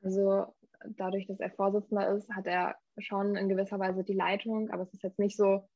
Also 0.01 0.47
dadurch, 0.95 1.27
dass 1.27 1.39
er 1.39 1.51
Vorsitzender 1.51 2.09
ist, 2.09 2.29
hat 2.31 2.47
er 2.47 2.75
schon 2.97 3.35
in 3.35 3.49
gewisser 3.49 3.79
Weise 3.79 4.03
die 4.03 4.13
Leitung, 4.13 4.71
aber 4.71 4.83
es 4.83 4.93
ist 4.93 5.03
jetzt 5.03 5.19
nicht 5.19 5.37
so, 5.37 5.67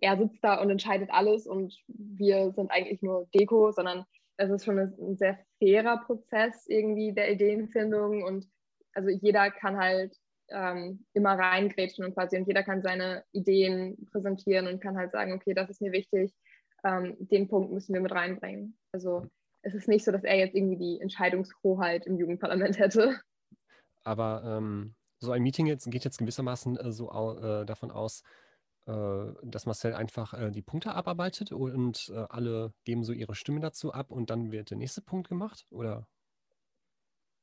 er 0.00 0.18
sitzt 0.18 0.42
da 0.42 0.60
und 0.60 0.70
entscheidet 0.70 1.10
alles 1.10 1.46
und 1.46 1.74
wir 1.86 2.52
sind 2.52 2.70
eigentlich 2.70 3.02
nur 3.02 3.28
Deko, 3.34 3.72
sondern 3.72 4.04
es 4.36 4.50
ist 4.50 4.64
schon 4.64 4.78
ein 4.78 5.16
sehr 5.16 5.38
fairer 5.58 5.98
Prozess 5.98 6.66
irgendwie 6.66 7.12
der 7.12 7.32
Ideenfindung 7.32 8.22
und 8.22 8.48
also 8.94 9.08
jeder 9.08 9.50
kann 9.50 9.76
halt 9.76 10.16
ähm, 10.48 11.04
immer 11.14 11.38
reingrätschen 11.38 12.04
und 12.04 12.14
quasi 12.14 12.36
und 12.36 12.46
jeder 12.46 12.62
kann 12.62 12.82
seine 12.82 13.24
Ideen 13.32 14.08
präsentieren 14.10 14.66
und 14.66 14.80
kann 14.80 14.96
halt 14.96 15.12
sagen, 15.12 15.32
okay, 15.32 15.54
das 15.54 15.70
ist 15.70 15.80
mir 15.80 15.92
wichtig, 15.92 16.32
ähm, 16.84 17.16
den 17.18 17.48
Punkt 17.48 17.72
müssen 17.72 17.94
wir 17.94 18.00
mit 18.00 18.12
reinbringen. 18.12 18.76
Also 18.92 19.26
es 19.62 19.74
ist 19.74 19.88
nicht 19.88 20.04
so, 20.04 20.12
dass 20.12 20.24
er 20.24 20.36
jetzt 20.36 20.54
irgendwie 20.54 20.76
die 20.76 21.00
Entscheidungshoheit 21.00 22.06
im 22.06 22.18
Jugendparlament 22.18 22.78
hätte. 22.78 23.20
Aber 24.04 24.42
ähm, 24.44 24.94
so 25.20 25.30
ein 25.30 25.42
Meeting 25.42 25.66
jetzt 25.66 25.88
geht 25.90 26.04
jetzt 26.04 26.18
gewissermaßen 26.18 26.76
äh, 26.76 26.92
so 26.92 27.10
äh, 27.10 27.64
davon 27.64 27.90
aus, 27.90 28.22
dass 28.86 29.66
Marcel 29.66 29.94
einfach 29.94 30.34
äh, 30.34 30.50
die 30.50 30.62
Punkte 30.62 30.92
abarbeitet 30.94 31.52
und 31.52 32.12
äh, 32.14 32.24
alle 32.28 32.72
geben 32.84 33.04
so 33.04 33.12
ihre 33.12 33.34
Stimme 33.34 33.60
dazu 33.60 33.92
ab 33.92 34.10
und 34.10 34.30
dann 34.30 34.50
wird 34.50 34.70
der 34.70 34.78
nächste 34.78 35.02
Punkt 35.02 35.28
gemacht? 35.28 35.66
Oder? 35.70 36.08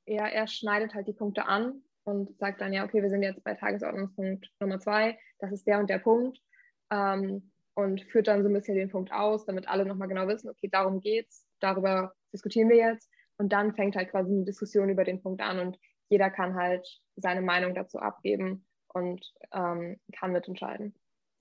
Ja, 0.05 0.27
er 0.27 0.47
schneidet 0.47 0.93
halt 0.93 1.07
die 1.07 1.13
Punkte 1.13 1.45
an 1.45 1.81
und 2.03 2.37
sagt 2.39 2.61
dann, 2.61 2.73
ja, 2.73 2.83
okay, 2.83 3.01
wir 3.01 3.09
sind 3.09 3.23
jetzt 3.23 3.43
bei 3.43 3.53
Tagesordnungspunkt 3.53 4.51
Nummer 4.59 4.79
zwei, 4.79 5.17
das 5.39 5.51
ist 5.51 5.65
der 5.67 5.79
und 5.79 5.89
der 5.89 5.99
Punkt. 5.99 6.41
Ähm, 6.89 7.51
und 7.75 8.01
führt 8.01 8.27
dann 8.27 8.43
so 8.43 8.49
ein 8.49 8.53
bisschen 8.53 8.75
den 8.75 8.89
Punkt 8.89 9.11
aus, 9.11 9.45
damit 9.45 9.67
alle 9.69 9.85
nochmal 9.85 10.09
genau 10.09 10.27
wissen, 10.27 10.49
okay, 10.49 10.67
darum 10.69 10.99
geht's, 10.99 11.45
darüber 11.59 12.13
diskutieren 12.33 12.69
wir 12.69 12.75
jetzt. 12.75 13.09
Und 13.37 13.53
dann 13.53 13.73
fängt 13.73 13.95
halt 13.95 14.09
quasi 14.09 14.31
eine 14.31 14.43
Diskussion 14.43 14.89
über 14.89 15.05
den 15.05 15.21
Punkt 15.21 15.41
an 15.41 15.59
und 15.59 15.79
jeder 16.09 16.29
kann 16.29 16.55
halt 16.55 16.85
seine 17.15 17.41
Meinung 17.41 17.73
dazu 17.73 17.99
abgeben 17.99 18.65
und 18.89 19.33
ähm, 19.53 19.99
kann 20.11 20.33
mitentscheiden. 20.33 20.93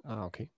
Ah, 0.09 0.25
okay. 0.25 0.49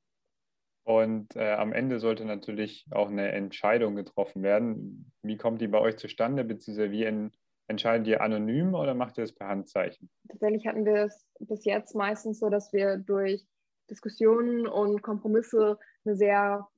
Und 0.84 1.34
äh, 1.34 1.52
am 1.54 1.72
Ende 1.72 1.98
sollte 1.98 2.24
natürlich 2.24 2.86
auch 2.92 3.08
eine 3.08 3.32
Entscheidung 3.32 3.96
getroffen 3.96 4.42
werden. 4.42 5.12
Wie 5.22 5.36
kommt 5.36 5.60
die 5.60 5.66
bei 5.66 5.80
euch 5.80 5.96
zustande, 5.96 6.44
beziehungsweise 6.44 6.92
wie 6.92 7.04
en 7.04 7.32
entscheidet 7.66 8.06
ihr 8.06 8.20
anonym 8.20 8.74
oder 8.74 8.94
macht 8.94 9.18
ihr 9.18 9.22
das 9.22 9.32
per 9.32 9.48
Handzeichen? 9.48 10.08
Tatsächlich 10.28 10.66
hatten 10.66 10.84
wir 10.84 11.04
es 11.04 11.26
bis 11.38 11.64
jetzt 11.64 11.94
meistens 11.94 12.38
so, 12.38 12.48
dass 12.48 12.72
wir 12.72 12.96
durch 12.96 13.46
Diskussionen 13.88 14.66
und 14.66 15.02
Kompromisse 15.02 15.78
eine 16.04 16.16
sehr 16.16 16.68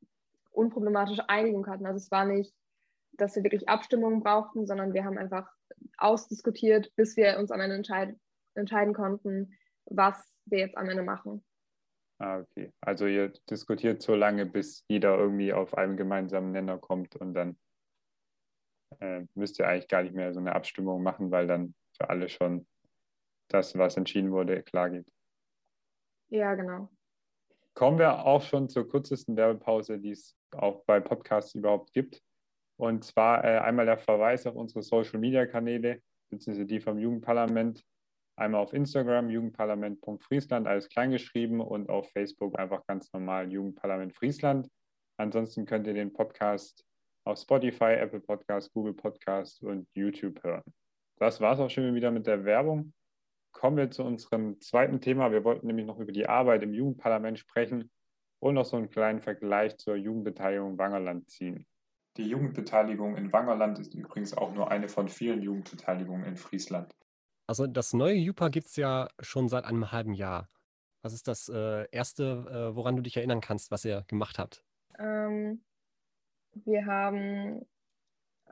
unproblematische 0.50 1.28
Einigung 1.28 1.66
hatten. 1.66 1.86
Also 1.86 1.98
es 1.98 2.10
war 2.10 2.24
nicht, 2.24 2.54
dass 3.12 3.36
wir 3.36 3.42
wirklich 3.42 3.68
Abstimmungen 3.68 4.22
brauchten, 4.22 4.66
sondern 4.66 4.94
wir 4.94 5.04
haben 5.04 5.18
einfach 5.18 5.50
ausdiskutiert, 5.98 6.90
bis 6.96 7.16
wir 7.16 7.38
uns 7.38 7.50
am 7.50 7.60
Ende 7.60 7.76
entscheid 7.76 8.16
entscheiden 8.54 8.92
konnten, 8.92 9.52
was 9.86 10.16
wir 10.46 10.58
jetzt 10.58 10.76
am 10.76 10.88
Ende 10.88 11.02
machen. 11.02 11.42
Ah, 12.22 12.38
okay. 12.38 12.72
Also 12.80 13.06
ihr 13.06 13.32
diskutiert 13.50 14.00
so 14.00 14.14
lange, 14.14 14.46
bis 14.46 14.84
jeder 14.86 15.18
irgendwie 15.18 15.52
auf 15.52 15.76
einen 15.76 15.96
gemeinsamen 15.96 16.52
Nenner 16.52 16.78
kommt 16.78 17.16
und 17.16 17.34
dann 17.34 17.58
äh, 19.00 19.24
müsst 19.34 19.58
ihr 19.58 19.66
eigentlich 19.66 19.88
gar 19.88 20.04
nicht 20.04 20.14
mehr 20.14 20.32
so 20.32 20.38
eine 20.38 20.54
Abstimmung 20.54 21.02
machen, 21.02 21.32
weil 21.32 21.48
dann 21.48 21.74
für 21.96 22.08
alle 22.10 22.28
schon 22.28 22.64
das, 23.48 23.76
was 23.76 23.96
entschieden 23.96 24.30
wurde, 24.30 24.62
klar 24.62 24.90
geht. 24.90 25.12
Ja, 26.28 26.54
genau. 26.54 26.90
Kommen 27.74 27.98
wir 27.98 28.24
auch 28.24 28.42
schon 28.42 28.68
zur 28.68 28.88
kürzesten 28.88 29.36
Werbepause, 29.36 29.98
die 29.98 30.12
es 30.12 30.36
auch 30.52 30.84
bei 30.84 31.00
Podcasts 31.00 31.56
überhaupt 31.56 31.92
gibt. 31.92 32.22
Und 32.76 33.02
zwar 33.02 33.42
äh, 33.42 33.58
einmal 33.58 33.86
der 33.86 33.98
Verweis 33.98 34.46
auf 34.46 34.54
unsere 34.54 34.84
Social-Media-Kanäle, 34.84 36.00
beziehungsweise 36.30 36.66
die 36.66 36.80
vom 36.80 37.00
Jugendparlament. 37.00 37.84
Einmal 38.36 38.62
auf 38.62 38.72
Instagram, 38.72 39.28
jugendparlament.friesland, 39.28 40.66
alles 40.66 40.88
kleingeschrieben 40.88 41.60
und 41.60 41.90
auf 41.90 42.10
Facebook 42.12 42.58
einfach 42.58 42.86
ganz 42.86 43.12
normal 43.12 43.52
Jugendparlament 43.52 44.14
Friesland. 44.14 44.68
Ansonsten 45.18 45.66
könnt 45.66 45.86
ihr 45.86 45.94
den 45.94 46.12
Podcast 46.12 46.84
auf 47.24 47.38
Spotify, 47.38 47.94
Apple 47.94 48.20
Podcast, 48.20 48.72
Google 48.72 48.94
Podcast 48.94 49.62
und 49.62 49.86
YouTube 49.94 50.42
hören. 50.42 50.62
Das 51.16 51.40
war 51.40 51.52
es 51.52 51.60
auch 51.60 51.70
schon 51.70 51.94
wieder 51.94 52.10
mit 52.10 52.26
der 52.26 52.44
Werbung. 52.44 52.94
Kommen 53.52 53.76
wir 53.76 53.90
zu 53.90 54.02
unserem 54.02 54.60
zweiten 54.60 55.00
Thema. 55.00 55.30
Wir 55.30 55.44
wollten 55.44 55.66
nämlich 55.66 55.86
noch 55.86 56.00
über 56.00 56.10
die 56.10 56.26
Arbeit 56.26 56.62
im 56.62 56.72
Jugendparlament 56.72 57.38
sprechen 57.38 57.90
und 58.40 58.54
noch 58.54 58.64
so 58.64 58.76
einen 58.76 58.90
kleinen 58.90 59.20
Vergleich 59.20 59.76
zur 59.76 59.94
Jugendbeteiligung 59.94 60.78
Wangerland 60.78 61.30
ziehen. 61.30 61.66
Die 62.16 62.28
Jugendbeteiligung 62.28 63.16
in 63.16 63.32
Wangerland 63.32 63.78
ist 63.78 63.94
übrigens 63.94 64.36
auch 64.36 64.52
nur 64.52 64.70
eine 64.70 64.88
von 64.88 65.08
vielen 65.08 65.42
Jugendbeteiligungen 65.42 66.24
in 66.24 66.36
Friesland. 66.36 66.94
Also 67.52 67.66
das 67.66 67.92
neue 67.92 68.14
JUPA 68.14 68.48
gibt 68.48 68.68
es 68.68 68.76
ja 68.76 69.10
schon 69.20 69.50
seit 69.50 69.66
einem 69.66 69.92
halben 69.92 70.14
Jahr. 70.14 70.48
Was 71.02 71.12
ist 71.12 71.28
das 71.28 71.50
äh, 71.50 71.86
Erste, 71.90 72.46
äh, 72.48 72.74
woran 72.74 72.96
du 72.96 73.02
dich 73.02 73.18
erinnern 73.18 73.42
kannst, 73.42 73.70
was 73.70 73.84
ihr 73.84 74.06
gemacht 74.08 74.38
habt? 74.38 74.64
Ähm, 74.98 75.62
wir 76.54 76.86
haben 76.86 77.66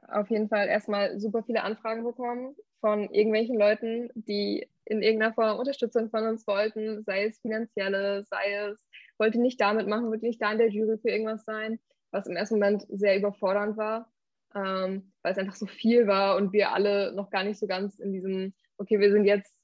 auf 0.06 0.28
jeden 0.28 0.50
Fall 0.50 0.68
erstmal 0.68 1.18
super 1.18 1.42
viele 1.42 1.62
Anfragen 1.62 2.04
bekommen 2.04 2.54
von 2.80 3.08
irgendwelchen 3.08 3.58
Leuten, 3.58 4.10
die 4.14 4.68
in 4.84 5.00
irgendeiner 5.00 5.32
Form 5.32 5.58
Unterstützung 5.58 6.10
von 6.10 6.26
uns 6.26 6.46
wollten, 6.46 7.02
sei 7.04 7.24
es 7.24 7.38
finanzielle, 7.38 8.24
sei 8.24 8.52
es, 8.52 8.86
wollte 9.16 9.40
nicht 9.40 9.62
damit 9.62 9.88
machen, 9.88 10.10
wollte 10.10 10.26
nicht 10.26 10.42
da 10.42 10.52
in 10.52 10.58
der 10.58 10.68
Jury 10.68 10.98
für 10.98 11.08
irgendwas 11.08 11.46
sein, 11.46 11.80
was 12.10 12.26
im 12.26 12.36
ersten 12.36 12.56
Moment 12.56 12.84
sehr 12.90 13.16
überfordernd 13.16 13.78
war, 13.78 14.12
ähm, 14.54 15.10
weil 15.22 15.32
es 15.32 15.38
einfach 15.38 15.56
so 15.56 15.64
viel 15.64 16.06
war 16.06 16.36
und 16.36 16.52
wir 16.52 16.72
alle 16.72 17.14
noch 17.14 17.30
gar 17.30 17.44
nicht 17.44 17.58
so 17.58 17.66
ganz 17.66 17.98
in 17.98 18.12
diesem 18.12 18.52
okay, 18.80 18.98
wir 18.98 19.12
sind 19.12 19.24
jetzt 19.24 19.54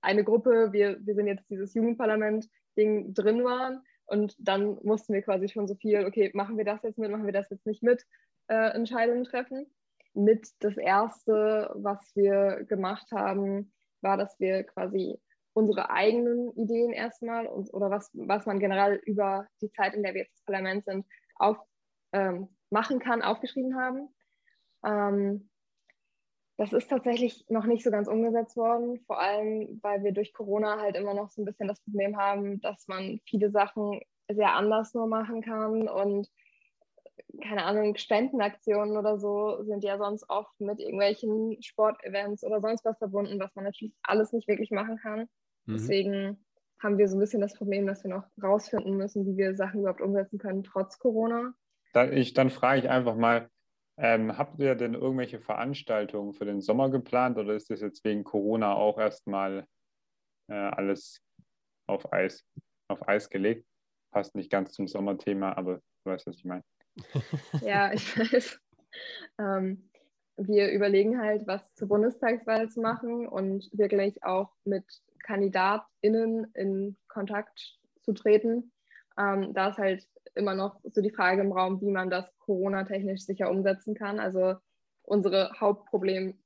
eine 0.00 0.24
Gruppe, 0.24 0.72
wir, 0.72 0.98
wir 1.00 1.14
sind 1.14 1.26
jetzt 1.26 1.48
dieses 1.48 1.74
Jugendparlament-Ding 1.74 3.14
drin 3.14 3.44
waren. 3.44 3.82
Und 4.06 4.34
dann 4.38 4.78
mussten 4.82 5.12
wir 5.12 5.22
quasi 5.22 5.48
schon 5.48 5.68
so 5.68 5.74
viel, 5.74 6.04
okay, 6.06 6.30
machen 6.34 6.56
wir 6.56 6.64
das 6.64 6.82
jetzt 6.82 6.98
mit, 6.98 7.10
machen 7.10 7.26
wir 7.26 7.32
das 7.32 7.50
jetzt 7.50 7.66
nicht 7.66 7.82
mit, 7.82 8.04
äh, 8.48 8.70
Entscheidungen 8.74 9.24
treffen. 9.24 9.66
Mit 10.14 10.48
das 10.60 10.76
Erste, 10.76 11.70
was 11.74 12.14
wir 12.16 12.64
gemacht 12.64 13.06
haben, 13.12 13.72
war, 14.00 14.16
dass 14.16 14.38
wir 14.40 14.64
quasi 14.64 15.18
unsere 15.52 15.90
eigenen 15.90 16.52
Ideen 16.52 16.92
erstmal 16.92 17.46
und, 17.46 17.72
oder 17.74 17.90
was, 17.90 18.10
was 18.14 18.46
man 18.46 18.58
generell 18.58 19.00
über 19.04 19.46
die 19.60 19.70
Zeit, 19.72 19.94
in 19.94 20.02
der 20.02 20.14
wir 20.14 20.22
jetzt 20.22 20.34
das 20.34 20.44
Parlament 20.44 20.84
sind, 20.84 21.06
auf, 21.36 21.58
ähm, 22.12 22.48
machen 22.70 22.98
kann, 23.00 23.22
aufgeschrieben 23.22 23.76
haben. 23.76 24.08
Ähm, 24.84 25.50
das 26.58 26.72
ist 26.72 26.90
tatsächlich 26.90 27.44
noch 27.48 27.64
nicht 27.64 27.84
so 27.84 27.90
ganz 27.90 28.08
umgesetzt 28.08 28.56
worden, 28.56 29.00
vor 29.06 29.20
allem 29.20 29.78
weil 29.80 30.02
wir 30.02 30.12
durch 30.12 30.34
Corona 30.34 30.80
halt 30.80 30.96
immer 30.96 31.14
noch 31.14 31.30
so 31.30 31.40
ein 31.40 31.44
bisschen 31.44 31.68
das 31.68 31.80
Problem 31.80 32.16
haben, 32.16 32.60
dass 32.60 32.88
man 32.88 33.20
viele 33.24 33.50
Sachen 33.50 34.00
sehr 34.28 34.54
anders 34.54 34.92
nur 34.92 35.06
machen 35.06 35.40
kann 35.40 35.88
und 35.88 36.28
keine 37.42 37.64
Ahnung, 37.64 37.96
Spendenaktionen 37.96 38.96
oder 38.96 39.18
so 39.18 39.62
sind 39.62 39.84
ja 39.84 39.98
sonst 39.98 40.28
oft 40.28 40.60
mit 40.60 40.80
irgendwelchen 40.80 41.62
Sportevents 41.62 42.42
oder 42.42 42.60
sonst 42.60 42.84
was 42.84 42.98
verbunden, 42.98 43.38
was 43.38 43.54
man 43.54 43.64
natürlich 43.64 43.94
alles 44.02 44.32
nicht 44.32 44.48
wirklich 44.48 44.70
machen 44.72 44.96
kann. 44.96 45.28
Mhm. 45.66 45.72
Deswegen 45.74 46.44
haben 46.80 46.98
wir 46.98 47.06
so 47.06 47.16
ein 47.16 47.20
bisschen 47.20 47.40
das 47.40 47.54
Problem, 47.54 47.86
dass 47.86 48.02
wir 48.02 48.10
noch 48.10 48.24
rausfinden 48.42 48.96
müssen, 48.96 49.26
wie 49.26 49.36
wir 49.36 49.54
Sachen 49.54 49.80
überhaupt 49.80 50.00
umsetzen 50.00 50.38
können, 50.38 50.64
trotz 50.64 50.98
Corona. 50.98 51.52
Dann, 51.92 52.12
ich, 52.12 52.34
dann 52.34 52.50
frage 52.50 52.80
ich 52.80 52.88
einfach 52.88 53.14
mal, 53.14 53.48
ähm, 53.98 54.38
habt 54.38 54.60
ihr 54.60 54.76
denn 54.76 54.94
irgendwelche 54.94 55.40
Veranstaltungen 55.40 56.32
für 56.32 56.44
den 56.44 56.60
Sommer 56.60 56.88
geplant 56.88 57.36
oder 57.36 57.54
ist 57.54 57.68
das 57.70 57.80
jetzt 57.80 58.04
wegen 58.04 58.22
Corona 58.22 58.74
auch 58.74 58.98
erstmal 58.98 59.66
äh, 60.48 60.54
alles 60.54 61.20
auf 61.86 62.12
Eis, 62.12 62.44
auf 62.88 63.06
Eis 63.08 63.28
gelegt? 63.28 63.66
Passt 64.12 64.36
nicht 64.36 64.50
ganz 64.50 64.72
zum 64.72 64.86
Sommerthema, 64.86 65.52
aber 65.52 65.76
du 65.76 66.10
weißt, 66.10 66.26
was 66.26 66.36
ich 66.36 66.44
meine. 66.44 66.62
ja, 67.60 67.92
ich 67.92 68.16
weiß. 68.16 68.60
Ähm, 69.38 69.90
wir 70.36 70.70
überlegen 70.70 71.20
halt, 71.20 71.46
was 71.48 71.62
zur 71.74 71.88
Bundestagswahl 71.88 72.68
zu 72.68 72.80
machen 72.80 73.26
und 73.26 73.68
wirklich 73.72 74.22
auch 74.22 74.52
mit 74.64 74.84
KandidatInnen 75.24 76.52
in 76.54 76.96
Kontakt 77.08 77.78
zu 78.02 78.12
treten. 78.12 78.72
Ähm, 79.18 79.52
da 79.52 79.70
ist 79.70 79.78
halt 79.78 80.06
immer 80.38 80.54
noch 80.54 80.80
so 80.84 81.02
die 81.02 81.10
Frage 81.10 81.42
im 81.42 81.52
Raum, 81.52 81.80
wie 81.80 81.90
man 81.90 82.10
das 82.10 82.26
Corona-technisch 82.38 83.22
sicher 83.22 83.50
umsetzen 83.50 83.94
kann. 83.94 84.20
Also 84.20 84.54
unsere 85.02 85.52
Hauptproblem, 85.60 86.38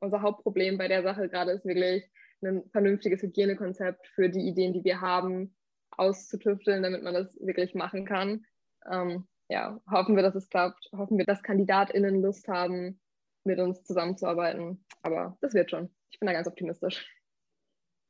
unser 0.00 0.22
Hauptproblem 0.22 0.78
bei 0.78 0.88
der 0.88 1.02
Sache 1.02 1.28
gerade 1.28 1.52
ist 1.52 1.64
wirklich 1.64 2.08
ein 2.42 2.62
vernünftiges 2.70 3.22
Hygienekonzept 3.22 4.06
für 4.08 4.28
die 4.28 4.48
Ideen, 4.48 4.72
die 4.72 4.84
wir 4.84 5.00
haben, 5.00 5.54
auszutüfteln, 5.90 6.82
damit 6.82 7.02
man 7.02 7.14
das 7.14 7.38
wirklich 7.40 7.74
machen 7.74 8.04
kann. 8.04 8.44
Ähm, 8.90 9.26
ja, 9.48 9.80
hoffen 9.90 10.16
wir, 10.16 10.22
dass 10.22 10.34
es 10.34 10.48
klappt. 10.48 10.88
Hoffen 10.96 11.18
wir, 11.18 11.26
dass 11.26 11.42
KandidatInnen 11.42 12.22
Lust 12.22 12.48
haben, 12.48 13.00
mit 13.44 13.58
uns 13.58 13.84
zusammenzuarbeiten. 13.84 14.84
Aber 15.02 15.36
das 15.40 15.54
wird 15.54 15.70
schon. 15.70 15.90
Ich 16.10 16.18
bin 16.18 16.26
da 16.26 16.32
ganz 16.32 16.46
optimistisch. 16.46 17.06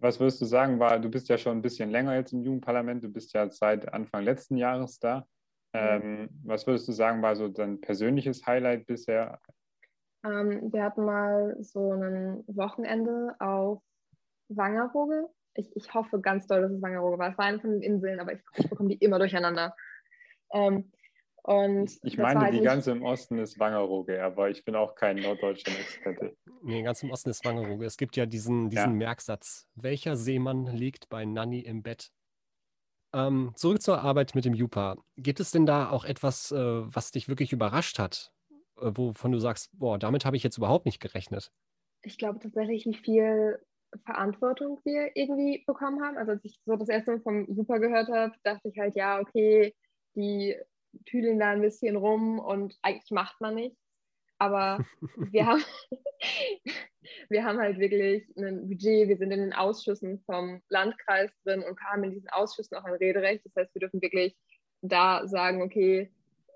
Was 0.02 0.18
würdest 0.18 0.40
du 0.40 0.46
sagen, 0.46 0.80
war, 0.80 0.98
du 0.98 1.08
bist 1.08 1.28
ja 1.28 1.38
schon 1.38 1.58
ein 1.58 1.62
bisschen 1.62 1.90
länger 1.90 2.16
jetzt 2.16 2.32
im 2.32 2.42
Jugendparlament, 2.42 3.04
du 3.04 3.08
bist 3.08 3.32
ja 3.34 3.48
seit 3.48 3.94
Anfang 3.94 4.24
letzten 4.24 4.56
Jahres 4.56 4.98
da. 4.98 5.28
Ähm, 5.72 6.28
was 6.42 6.66
würdest 6.66 6.88
du 6.88 6.92
sagen, 6.92 7.22
war 7.22 7.36
so 7.36 7.46
dein 7.46 7.80
persönliches 7.80 8.44
Highlight 8.44 8.84
bisher? 8.84 9.38
Ähm, 10.24 10.72
wir 10.72 10.82
hatten 10.82 11.04
mal 11.04 11.56
so 11.60 11.92
ein 11.92 12.42
Wochenende 12.48 13.36
auf 13.38 13.80
Wangerooge. 14.48 15.28
Ich, 15.54 15.70
ich 15.76 15.94
hoffe 15.94 16.20
ganz 16.20 16.48
doll, 16.48 16.62
dass 16.62 16.72
es 16.72 16.82
Wangerooge 16.82 17.18
war. 17.20 17.30
Es 17.30 17.38
war 17.38 17.44
eine 17.44 17.60
von 17.60 17.70
den 17.70 17.82
Inseln, 17.82 18.18
aber 18.18 18.32
ich, 18.32 18.40
ich 18.56 18.68
bekomme 18.68 18.88
die 18.88 18.96
immer 18.96 19.20
durcheinander. 19.20 19.76
Ähm, 20.52 20.90
und 21.42 21.98
ich 22.02 22.18
meine, 22.18 22.40
halt 22.40 22.54
die 22.54 22.60
ganze 22.60 22.92
im 22.92 23.02
Osten 23.02 23.38
ist 23.38 23.58
Wangerooge, 23.58 24.22
aber 24.22 24.50
ich 24.50 24.64
bin 24.64 24.76
auch 24.76 24.94
kein 24.94 25.16
norddeutscher 25.16 25.72
Experte. 25.78 26.36
Nee, 26.62 26.82
ganz 26.82 27.02
im 27.02 27.10
Osten 27.10 27.30
ist 27.30 27.44
Wangerooge. 27.44 27.84
Es 27.84 27.96
gibt 27.96 28.16
ja 28.16 28.26
diesen, 28.26 28.70
diesen 28.70 28.92
ja. 28.92 28.96
Merksatz. 29.06 29.66
Welcher 29.74 30.16
Seemann 30.16 30.66
liegt 30.66 31.08
bei 31.08 31.24
Nanny 31.24 31.60
im 31.60 31.82
Bett? 31.82 32.12
Ähm, 33.12 33.52
zurück 33.56 33.82
zur 33.82 34.00
Arbeit 34.00 34.34
mit 34.34 34.44
dem 34.44 34.54
Jupa. 34.54 34.96
Gibt 35.16 35.40
es 35.40 35.50
denn 35.50 35.66
da 35.66 35.90
auch 35.90 36.04
etwas, 36.04 36.52
äh, 36.52 36.56
was 36.56 37.10
dich 37.10 37.28
wirklich 37.28 37.52
überrascht 37.52 37.98
hat, 37.98 38.32
äh, 38.80 38.90
wovon 38.94 39.32
du 39.32 39.38
sagst, 39.38 39.70
boah, 39.72 39.98
damit 39.98 40.24
habe 40.24 40.36
ich 40.36 40.44
jetzt 40.44 40.58
überhaupt 40.58 40.86
nicht 40.86 41.00
gerechnet? 41.00 41.52
Ich 42.02 42.18
glaube 42.18 42.38
tatsächlich, 42.38 42.86
wie 42.86 42.94
viel 42.94 43.58
Verantwortung 44.04 44.80
wir 44.84 45.10
irgendwie 45.14 45.64
bekommen 45.66 46.02
haben. 46.02 46.16
Also 46.16 46.32
als 46.32 46.44
ich 46.44 46.58
so 46.64 46.76
das 46.76 46.88
erste 46.88 47.12
Mal 47.12 47.20
vom 47.20 47.46
Super 47.54 47.80
gehört 47.80 48.08
habe, 48.08 48.34
dachte 48.44 48.68
ich 48.68 48.78
halt, 48.78 48.94
ja, 48.94 49.20
okay, 49.20 49.74
die 50.14 50.56
tüdeln 51.06 51.38
da 51.38 51.50
ein 51.50 51.62
bisschen 51.62 51.96
rum 51.96 52.38
und 52.38 52.78
eigentlich 52.82 53.10
macht 53.10 53.40
man 53.40 53.54
nichts. 53.54 53.78
Aber 54.38 54.84
wir 55.32 55.46
haben, 55.46 55.64
wir 57.28 57.44
haben 57.44 57.58
halt 57.58 57.78
wirklich 57.78 58.24
ein 58.36 58.68
Budget, 58.68 59.08
wir 59.08 59.16
sind 59.16 59.30
in 59.30 59.40
den 59.40 59.52
Ausschüssen 59.52 60.20
vom 60.26 60.62
Landkreis 60.68 61.30
drin 61.44 61.62
und 61.62 61.80
haben 61.80 62.04
in 62.04 62.12
diesen 62.12 62.30
Ausschüssen 62.30 62.76
auch 62.76 62.84
ein 62.84 62.94
Rederecht. 62.94 63.44
Das 63.44 63.54
heißt, 63.56 63.74
wir 63.74 63.80
dürfen 63.80 64.02
wirklich 64.02 64.36
da 64.82 65.26
sagen, 65.26 65.62
okay, 65.62 66.10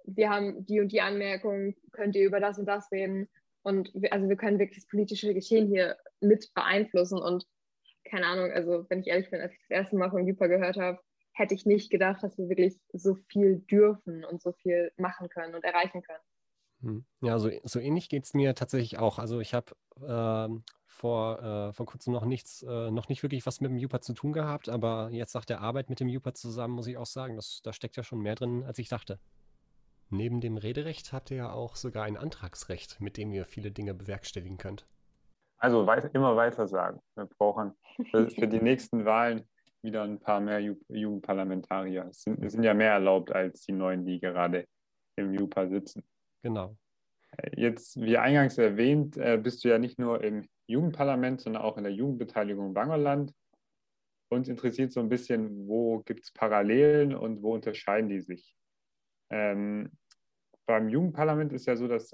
wir 0.04 0.30
haben 0.30 0.64
die 0.66 0.80
und 0.80 0.92
die 0.92 1.00
Anmerkung, 1.00 1.74
könnt 1.92 2.16
ihr 2.16 2.26
über 2.26 2.40
das 2.40 2.58
und 2.58 2.66
das 2.66 2.90
reden. 2.92 3.28
Und 3.62 3.90
wir, 3.94 4.12
also 4.12 4.28
wir 4.28 4.36
können 4.36 4.58
wirklich 4.58 4.78
das 4.78 4.88
politische 4.88 5.34
Geschehen 5.34 5.68
hier 5.68 5.96
mit 6.20 6.52
beeinflussen. 6.54 7.20
Und 7.20 7.44
keine 8.04 8.26
Ahnung, 8.26 8.50
also 8.52 8.86
wenn 8.88 9.00
ich 9.00 9.08
ehrlich 9.08 9.30
bin, 9.30 9.40
als 9.40 9.52
ich 9.52 9.60
das 9.68 9.70
erste 9.70 9.96
Mal 9.96 10.10
von 10.10 10.26
Jupa 10.26 10.46
gehört 10.46 10.76
habe, 10.76 11.00
hätte 11.36 11.54
ich 11.54 11.66
nicht 11.66 11.90
gedacht, 11.90 12.22
dass 12.22 12.38
wir 12.38 12.48
wirklich 12.48 12.78
so 12.92 13.14
viel 13.14 13.58
dürfen 13.70 14.24
und 14.24 14.40
so 14.40 14.52
viel 14.52 14.90
machen 14.96 15.28
können 15.28 15.54
und 15.54 15.64
erreichen 15.64 16.02
können. 16.02 16.22
Hm. 16.80 17.04
Ja, 17.20 17.38
so, 17.38 17.50
so 17.62 17.78
ähnlich 17.78 18.08
geht 18.08 18.24
es 18.24 18.34
mir 18.34 18.54
tatsächlich 18.54 18.98
auch. 18.98 19.18
Also 19.18 19.40
ich 19.40 19.52
habe 19.52 19.72
ähm, 20.06 20.64
vor, 20.86 21.42
äh, 21.42 21.72
vor 21.74 21.84
kurzem 21.84 22.14
noch 22.14 22.24
nichts, 22.24 22.62
äh, 22.62 22.90
noch 22.90 23.08
nicht 23.08 23.22
wirklich 23.22 23.44
was 23.44 23.60
mit 23.60 23.70
dem 23.70 23.76
Jupa 23.76 24.00
zu 24.00 24.14
tun 24.14 24.32
gehabt, 24.32 24.70
aber 24.70 25.10
jetzt 25.10 25.34
nach 25.34 25.44
der 25.44 25.60
Arbeit 25.60 25.90
mit 25.90 26.00
dem 26.00 26.08
Jupa 26.08 26.32
zusammen 26.32 26.74
muss 26.74 26.86
ich 26.86 26.96
auch 26.96 27.06
sagen, 27.06 27.36
dass, 27.36 27.60
da 27.62 27.72
steckt 27.74 27.96
ja 27.96 28.02
schon 28.02 28.20
mehr 28.20 28.34
drin, 28.34 28.64
als 28.64 28.78
ich 28.78 28.88
dachte. 28.88 29.18
Neben 30.08 30.40
dem 30.40 30.56
Rederecht 30.56 31.12
habt 31.12 31.30
ihr 31.30 31.36
ja 31.36 31.52
auch 31.52 31.76
sogar 31.76 32.04
ein 32.04 32.16
Antragsrecht, 32.16 33.00
mit 33.00 33.18
dem 33.18 33.32
ihr 33.32 33.44
viele 33.44 33.72
Dinge 33.72 33.92
bewerkstelligen 33.92 34.56
könnt. 34.56 34.86
Also 35.58 35.86
weit, 35.86 36.14
immer 36.14 36.36
weiter 36.36 36.66
sagen. 36.66 37.00
Wir 37.14 37.26
brauchen 37.26 37.74
für, 38.10 38.30
für, 38.30 38.48
die 38.48 38.60
nächsten 38.60 39.04
Wahlen 39.04 39.46
wieder 39.82 40.02
ein 40.02 40.18
paar 40.18 40.40
mehr 40.40 40.60
Jugendparlamentarier. 40.60 42.06
Es 42.10 42.22
sind, 42.22 42.42
es 42.42 42.52
sind 42.52 42.62
ja 42.62 42.74
mehr 42.74 42.92
erlaubt 42.92 43.32
als 43.32 43.62
die 43.62 43.72
neuen, 43.72 44.04
die 44.04 44.20
gerade 44.20 44.66
im 45.16 45.32
JUPA 45.32 45.68
sitzen. 45.68 46.04
Genau. 46.42 46.76
Jetzt, 47.54 48.00
wie 48.00 48.16
eingangs 48.16 48.56
erwähnt, 48.58 49.16
äh, 49.16 49.38
bist 49.42 49.64
du 49.64 49.68
ja 49.68 49.78
nicht 49.78 49.98
nur 49.98 50.22
im 50.22 50.46
Jugendparlament, 50.66 51.40
sondern 51.40 51.62
auch 51.62 51.76
in 51.76 51.84
der 51.84 51.92
Jugendbeteiligung 51.92 52.72
Bangerland. 52.72 53.32
Uns 54.28 54.48
interessiert 54.48 54.92
so 54.92 55.00
ein 55.00 55.08
bisschen, 55.08 55.68
wo 55.68 56.00
gibt 56.00 56.24
es 56.24 56.32
Parallelen 56.32 57.14
und 57.14 57.42
wo 57.42 57.54
unterscheiden 57.54 58.08
die 58.08 58.20
sich? 58.20 58.56
Ähm, 59.30 59.90
beim 60.66 60.88
Jugendparlament 60.88 61.52
ist 61.52 61.66
ja 61.66 61.76
so, 61.76 61.86
dass 61.86 62.12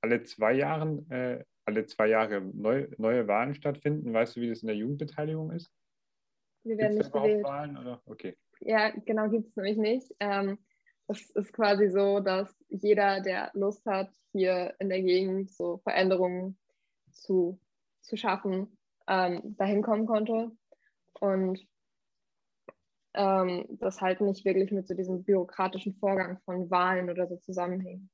alle 0.00 0.22
zwei 0.22 0.52
Jahre, 0.52 1.04
äh, 1.08 1.44
alle 1.64 1.86
zwei 1.86 2.08
Jahre 2.08 2.40
neu, 2.40 2.88
neue 2.98 3.26
Wahlen 3.26 3.54
stattfinden. 3.54 4.12
Weißt 4.12 4.36
du, 4.36 4.40
wie 4.40 4.48
das 4.48 4.62
in 4.62 4.68
der 4.68 4.76
Jugendbeteiligung 4.76 5.50
ist? 5.50 5.70
Wir 6.64 6.78
werden 6.78 6.96
Gibt's 6.96 7.12
nicht 7.12 7.22
gewählt. 7.22 7.44
Wahlen, 7.44 7.76
oder? 7.76 8.02
Okay. 8.06 8.36
Ja, 8.60 8.90
genau, 8.90 9.28
gibt 9.28 9.48
es 9.48 9.56
nämlich 9.56 9.76
nicht. 9.76 10.14
Ähm, 10.20 10.58
es 11.06 11.30
ist 11.30 11.52
quasi 11.52 11.88
so, 11.88 12.20
dass 12.20 12.54
jeder, 12.68 13.20
der 13.20 13.50
Lust 13.54 13.84
hat, 13.86 14.10
hier 14.32 14.74
in 14.78 14.88
der 14.88 15.02
Gegend 15.02 15.50
so 15.50 15.78
Veränderungen 15.78 16.58
zu, 17.10 17.58
zu 18.02 18.16
schaffen, 18.16 18.76
ähm, 19.06 19.56
dahin 19.56 19.82
kommen 19.82 20.06
konnte. 20.06 20.52
Und 21.20 21.66
ähm, 23.14 23.66
das 23.70 24.00
halt 24.00 24.20
nicht 24.20 24.44
wirklich 24.44 24.70
mit 24.70 24.86
so 24.86 24.94
diesem 24.94 25.24
bürokratischen 25.24 25.94
Vorgang 25.94 26.38
von 26.44 26.70
Wahlen 26.70 27.10
oder 27.10 27.26
so 27.26 27.36
zusammenhängt. 27.36 28.08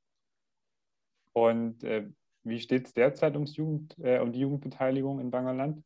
Und 1.33 1.83
äh, 1.83 2.09
wie 2.45 2.61
steht 2.61 2.87
es 2.87 2.95
derzeit 2.95 3.35
ums 3.35 3.57
Jugend, 3.57 3.97
äh, 3.99 4.21
um 4.21 4.33
die 4.33 4.41
Jugendbeteiligung 4.41 5.19
in 5.21 5.31
Bangerland? 5.31 5.83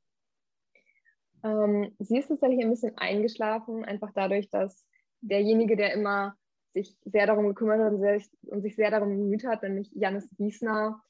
Ähm, 1.45 1.95
sie 1.99 2.19
ist 2.19 2.29
tatsächlich 2.29 2.61
ein 2.61 2.71
bisschen 2.71 2.97
eingeschlafen, 2.99 3.85
einfach 3.85 4.11
dadurch, 4.15 4.51
dass 4.51 4.85
derjenige, 5.21 5.77
der 5.77 5.93
immer 5.93 6.35
sich 6.75 6.97
sehr 7.05 7.27
darum 7.27 7.49
gekümmert 7.49 7.81
hat 7.81 7.93
und, 7.93 8.01
sehr, 8.01 8.21
und 8.47 8.63
sich 8.63 8.77
sehr 8.77 8.91
darum 8.91 9.09
bemüht 9.09 9.45
hat, 9.45 9.63
nämlich 9.63 9.91
Janis 9.95 10.29
Wiesner, 10.39 11.03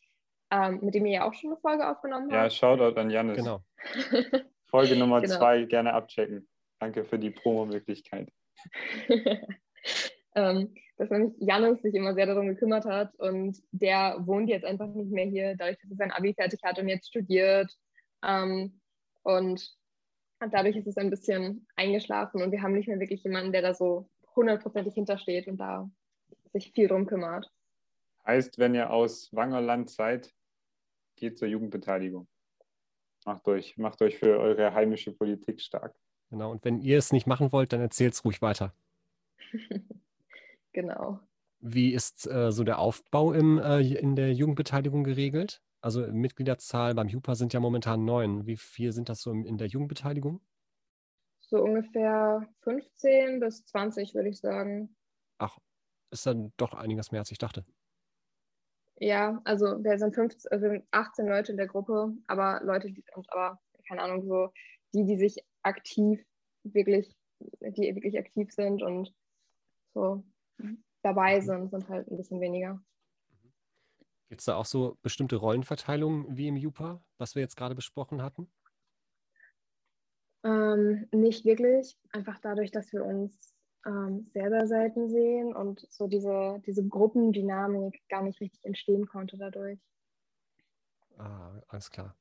ähm, 0.50 0.80
mit 0.82 0.94
dem 0.94 1.06
ihr 1.06 1.12
ja 1.12 1.28
auch 1.28 1.34
schon 1.34 1.50
eine 1.50 1.60
Folge 1.60 1.88
aufgenommen 1.88 2.30
habt. 2.32 2.32
Ja, 2.32 2.50
Shoutout 2.50 2.98
an 2.98 3.10
Janis. 3.10 3.36
Genau. 3.36 3.60
Folge 4.66 4.96
Nummer 4.96 5.20
genau. 5.20 5.36
zwei, 5.36 5.64
gerne 5.64 5.94
abchecken. 5.94 6.48
Danke 6.78 7.04
für 7.04 7.18
die 7.18 7.30
Promo-Möglichkeit. 7.30 8.30
ähm, 10.34 10.74
dass 10.96 11.10
nämlich 11.10 11.34
Janis 11.38 11.80
sich 11.82 11.94
immer 11.94 12.14
sehr 12.14 12.26
darum 12.26 12.48
gekümmert 12.48 12.84
hat 12.84 13.14
und 13.16 13.56
der 13.70 14.16
wohnt 14.20 14.48
jetzt 14.48 14.64
einfach 14.64 14.88
nicht 14.88 15.10
mehr 15.10 15.26
hier, 15.26 15.56
dadurch, 15.56 15.78
dass 15.80 15.90
er 15.90 15.96
sein 15.96 16.12
Abi 16.12 16.34
fertig 16.34 16.60
hat 16.64 16.78
und 16.78 16.88
jetzt 16.88 17.08
studiert. 17.08 17.72
Ähm, 18.24 18.80
und 19.22 19.77
dadurch 20.40 20.76
ist 20.76 20.86
es 20.86 20.96
ein 20.96 21.10
bisschen 21.10 21.66
eingeschlafen 21.76 22.42
und 22.42 22.52
wir 22.52 22.62
haben 22.62 22.74
nicht 22.74 22.88
mehr 22.88 23.00
wirklich 23.00 23.22
jemanden, 23.24 23.52
der 23.52 23.62
da 23.62 23.74
so 23.74 24.08
hundertprozentig 24.36 24.94
hintersteht 24.94 25.48
und 25.48 25.58
da 25.58 25.90
sich 26.52 26.72
viel 26.72 26.88
drum 26.88 27.06
kümmert. 27.06 27.50
Heißt, 28.26 28.58
wenn 28.58 28.74
ihr 28.74 28.90
aus 28.90 29.32
Wangerland 29.32 29.90
seid, 29.90 30.34
geht 31.16 31.38
zur 31.38 31.48
Jugendbeteiligung. 31.48 32.28
Macht 33.24 33.48
euch, 33.48 33.76
macht 33.76 34.00
euch 34.02 34.18
für 34.18 34.38
eure 34.38 34.72
heimische 34.74 35.12
Politik 35.12 35.60
stark. 35.60 35.94
Genau, 36.30 36.52
und 36.52 36.64
wenn 36.64 36.78
ihr 36.78 36.98
es 36.98 37.12
nicht 37.12 37.26
machen 37.26 37.52
wollt, 37.52 37.72
dann 37.72 37.80
erzählt 37.80 38.14
es 38.14 38.24
ruhig 38.24 38.40
weiter. 38.42 38.72
genau. 40.72 41.20
Wie 41.60 41.92
ist 41.92 42.26
äh, 42.30 42.52
so 42.52 42.64
der 42.64 42.78
Aufbau 42.78 43.32
im, 43.32 43.58
äh, 43.58 43.80
in 43.80 44.14
der 44.14 44.32
Jugendbeteiligung 44.32 45.04
geregelt? 45.04 45.60
Also 45.80 46.06
Mitgliederzahl 46.06 46.94
beim 46.94 47.08
JUPA 47.08 47.34
sind 47.34 47.52
ja 47.52 47.60
momentan 47.60 48.04
neun. 48.04 48.46
Wie 48.46 48.56
viel 48.56 48.92
sind 48.92 49.08
das 49.08 49.20
so 49.20 49.30
in 49.32 49.58
der 49.58 49.68
Jugendbeteiligung? 49.68 50.40
So 51.40 51.62
ungefähr 51.62 52.48
15 52.62 53.40
bis 53.40 53.64
20, 53.66 54.14
würde 54.14 54.28
ich 54.28 54.40
sagen. 54.40 54.96
Ach, 55.38 55.58
ist 56.10 56.26
dann 56.26 56.52
doch 56.56 56.74
einiges 56.74 57.12
mehr, 57.12 57.20
als 57.20 57.30
ich 57.30 57.38
dachte. 57.38 57.64
Ja, 58.96 59.40
also 59.44 59.82
wir 59.84 59.98
sind 59.98 60.14
15, 60.14 60.50
also 60.50 60.82
18 60.90 61.26
Leute 61.26 61.52
in 61.52 61.58
der 61.58 61.68
Gruppe, 61.68 62.12
aber 62.26 62.60
Leute, 62.64 62.88
die 62.90 63.04
sind 63.14 63.32
aber, 63.32 63.60
keine 63.86 64.02
Ahnung, 64.02 64.26
so 64.26 64.52
die, 64.92 65.04
die 65.04 65.16
sich 65.16 65.36
aktiv 65.62 66.24
wirklich, 66.64 67.16
die 67.60 67.94
wirklich 67.94 68.18
aktiv 68.18 68.52
sind 68.52 68.82
und 68.82 69.14
so 69.94 70.24
dabei 71.02 71.36
mhm. 71.36 71.42
sind, 71.42 71.70
sind 71.70 71.88
halt 71.88 72.10
ein 72.10 72.16
bisschen 72.16 72.40
weniger. 72.40 72.82
Gibt 74.28 74.40
es 74.42 74.44
da 74.44 74.56
auch 74.56 74.66
so 74.66 74.98
bestimmte 75.02 75.36
Rollenverteilungen 75.36 76.36
wie 76.36 76.48
im 76.48 76.56
JUPA, 76.56 77.02
was 77.16 77.34
wir 77.34 77.42
jetzt 77.42 77.56
gerade 77.56 77.74
besprochen 77.74 78.22
hatten? 78.22 78.50
Ähm, 80.44 81.08
nicht 81.12 81.44
wirklich. 81.44 81.98
Einfach 82.10 82.38
dadurch, 82.40 82.70
dass 82.70 82.92
wir 82.92 83.04
uns 83.04 83.54
ähm, 83.86 84.28
selber 84.32 84.66
selten 84.66 85.08
sehen 85.08 85.54
und 85.54 85.86
so 85.90 86.06
diese, 86.06 86.60
diese 86.66 86.86
Gruppendynamik 86.86 88.02
gar 88.08 88.22
nicht 88.22 88.40
richtig 88.40 88.64
entstehen 88.64 89.06
konnte 89.06 89.38
dadurch. 89.38 89.78
Ah, 91.16 91.60
alles 91.68 91.90
klar. 91.90 92.14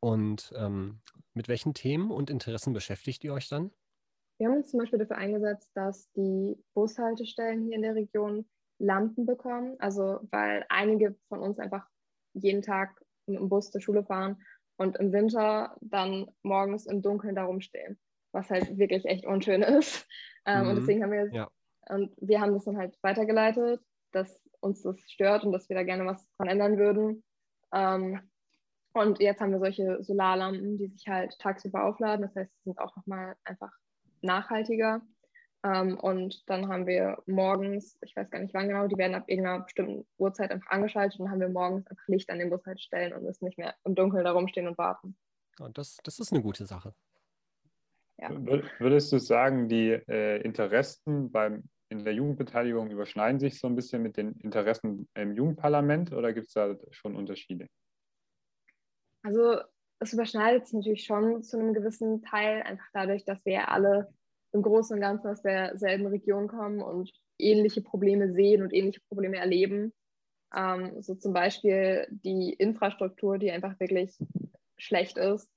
Und 0.00 0.52
ähm, 0.56 1.00
mit 1.34 1.48
welchen 1.48 1.74
Themen 1.74 2.10
und 2.10 2.30
Interessen 2.30 2.72
beschäftigt 2.72 3.22
ihr 3.24 3.32
euch 3.32 3.48
dann? 3.48 3.70
Wir 4.38 4.48
haben 4.48 4.56
uns 4.56 4.70
zum 4.70 4.80
Beispiel 4.80 4.98
dafür 4.98 5.18
eingesetzt, 5.18 5.70
dass 5.74 6.10
die 6.12 6.56
Bushaltestellen 6.74 7.62
hier 7.62 7.76
in 7.76 7.82
der 7.82 7.94
Region 7.94 8.44
Lampen 8.78 9.26
bekommen. 9.26 9.76
Also 9.78 10.20
weil 10.30 10.64
einige 10.68 11.16
von 11.28 11.40
uns 11.40 11.58
einfach 11.58 11.86
jeden 12.34 12.62
Tag 12.62 13.00
mit 13.26 13.38
dem 13.38 13.48
Bus 13.48 13.70
zur 13.70 13.80
Schule 13.80 14.04
fahren 14.04 14.42
und 14.76 14.96
im 14.96 15.12
Winter 15.12 15.76
dann 15.80 16.30
morgens 16.42 16.86
im 16.86 17.02
Dunkeln 17.02 17.34
da 17.34 17.44
rumstehen, 17.44 17.98
was 18.32 18.50
halt 18.50 18.78
wirklich 18.78 19.04
echt 19.04 19.26
unschön 19.26 19.62
ist. 19.62 20.06
Ähm, 20.44 20.64
mhm. 20.64 20.70
Und 20.70 20.76
deswegen 20.76 21.02
haben 21.04 21.12
wir 21.12 21.32
ja. 21.32 21.48
und 21.88 22.12
wir 22.16 22.40
haben 22.40 22.52
das 22.52 22.64
dann 22.64 22.76
halt 22.76 22.98
weitergeleitet, 23.02 23.80
dass 24.10 24.40
uns 24.60 24.82
das 24.82 25.00
stört 25.08 25.44
und 25.44 25.52
dass 25.52 25.68
wir 25.68 25.76
da 25.76 25.84
gerne 25.84 26.04
was 26.04 26.28
dran 26.36 26.48
ändern 26.48 26.78
würden. 26.78 27.22
Ähm, 27.72 28.20
und 28.94 29.20
jetzt 29.20 29.40
haben 29.40 29.52
wir 29.52 29.58
solche 29.58 30.02
Solarlampen, 30.02 30.78
die 30.78 30.88
sich 30.88 31.06
halt 31.08 31.38
tagsüber 31.38 31.84
aufladen. 31.84 32.26
Das 32.26 32.34
heißt, 32.34 32.52
sie 32.56 32.62
sind 32.64 32.78
auch 32.78 32.94
nochmal 32.96 33.36
einfach 33.44 33.72
nachhaltiger. 34.20 35.00
Ähm, 35.64 35.98
und 35.98 36.48
dann 36.50 36.68
haben 36.68 36.86
wir 36.86 37.22
morgens, 37.26 37.96
ich 38.02 38.16
weiß 38.16 38.30
gar 38.30 38.40
nicht 38.40 38.52
wann 38.52 38.68
genau, 38.68 38.88
die 38.88 38.96
werden 38.96 39.14
ab 39.14 39.24
irgendeiner 39.28 39.60
bestimmten 39.60 40.04
Uhrzeit 40.18 40.50
einfach 40.50 40.70
angeschaltet 40.70 41.20
und 41.20 41.30
haben 41.30 41.40
wir 41.40 41.48
morgens 41.48 41.86
einfach 41.86 42.08
Licht 42.08 42.30
an 42.30 42.38
den 42.38 42.50
Bushaltestellen 42.50 43.12
und 43.12 43.22
müssen 43.22 43.44
nicht 43.44 43.58
mehr 43.58 43.74
im 43.84 43.94
Dunkeln 43.94 44.24
da 44.24 44.32
rumstehen 44.32 44.66
und 44.66 44.76
warten. 44.78 45.16
Und 45.60 45.78
das, 45.78 45.98
das 46.02 46.18
ist 46.18 46.32
eine 46.32 46.42
gute 46.42 46.66
Sache. 46.66 46.94
Ja. 48.18 48.30
Würdest 48.78 49.12
du 49.12 49.18
sagen, 49.18 49.68
die 49.68 49.90
äh, 49.90 50.40
Interessen 50.42 51.30
beim, 51.30 51.64
in 51.88 52.04
der 52.04 52.14
Jugendbeteiligung 52.14 52.90
überschneiden 52.90 53.38
sich 53.38 53.58
so 53.58 53.66
ein 53.68 53.76
bisschen 53.76 54.02
mit 54.02 54.16
den 54.16 54.32
Interessen 54.40 55.08
im 55.14 55.32
Jugendparlament 55.32 56.12
oder 56.12 56.32
gibt 56.32 56.48
es 56.48 56.54
da 56.54 56.76
schon 56.90 57.14
Unterschiede? 57.14 57.68
Also 59.22 59.60
es 60.00 60.12
überschneidet 60.12 60.66
sich 60.66 60.74
natürlich 60.74 61.04
schon 61.04 61.42
zu 61.42 61.58
einem 61.58 61.74
gewissen 61.74 62.22
Teil, 62.22 62.62
einfach 62.62 62.88
dadurch, 62.92 63.24
dass 63.24 63.44
wir 63.44 63.68
alle 63.70 64.12
im 64.52 64.62
Großen 64.62 64.94
und 64.94 65.00
Ganzen 65.00 65.28
aus 65.28 65.42
derselben 65.42 66.06
Region 66.06 66.48
kommen 66.48 66.82
und 66.82 67.10
ähnliche 67.38 67.82
Probleme 67.82 68.32
sehen 68.32 68.62
und 68.62 68.72
ähnliche 68.72 69.00
Probleme 69.08 69.38
erleben. 69.38 69.92
Ähm, 70.54 71.02
so 71.02 71.14
zum 71.14 71.32
Beispiel 71.32 72.06
die 72.10 72.52
Infrastruktur, 72.52 73.38
die 73.38 73.50
einfach 73.50 73.78
wirklich 73.80 74.18
schlecht 74.76 75.16
ist. 75.16 75.50